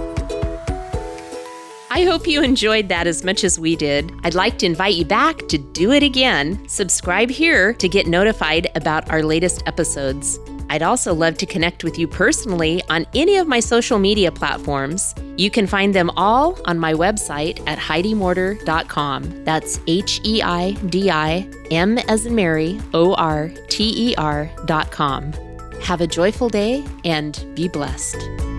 I 1.92 2.06
hope 2.06 2.26
you 2.26 2.42
enjoyed 2.42 2.90
that 2.90 3.06
as 3.06 3.24
much 3.24 3.44
as 3.44 3.60
we 3.60 3.76
did. 3.76 4.12
I'd 4.24 4.34
like 4.34 4.58
to 4.60 4.66
invite 4.66 4.96
you 4.96 5.06
back 5.06 5.48
to 5.50 5.58
do 5.58 5.92
it 5.92 6.02
again. 6.02 6.68
Subscribe 6.68 7.30
here 7.30 7.74
to 7.74 7.88
get 7.88 8.08
notified 8.08 8.72
about 8.76 9.12
our 9.12 9.22
latest 9.22 9.62
episodes. 9.68 10.40
I'd 10.70 10.84
also 10.84 11.14
love 11.14 11.38
to 11.40 11.46
connect 11.46 11.84
with 11.84 11.98
you 11.98 12.08
personally 12.08 12.82
on 12.90 13.06
any 13.14 13.38
of 13.38 13.48
my 13.48 13.60
social 13.60 14.00
media 14.00 14.32
platforms. 14.32 15.14
You 15.38 15.50
can 15.50 15.68
find 15.68 15.94
them 15.94 16.10
all 16.12 16.58
on 16.66 16.80
my 16.80 16.94
website 16.94 17.62
at 17.68 17.80
HeidiMorter.com. 17.80 19.44
That's 19.44 19.80
H 19.88 20.22
E 20.24 20.42
I 20.42 20.72
D 20.72 21.10
I 21.10 21.48
M 21.72 21.98
as 21.98 22.26
in 22.26 22.36
Mary, 22.36 22.80
O 22.94 23.14
R 23.16 23.50
T 23.70 24.12
E 24.12 24.16
R.com. 24.16 25.34
Have 25.82 26.02
a 26.02 26.08
joyful 26.08 26.50
day 26.50 26.86
and 27.04 27.46
be 27.56 27.68
blessed. 27.68 28.53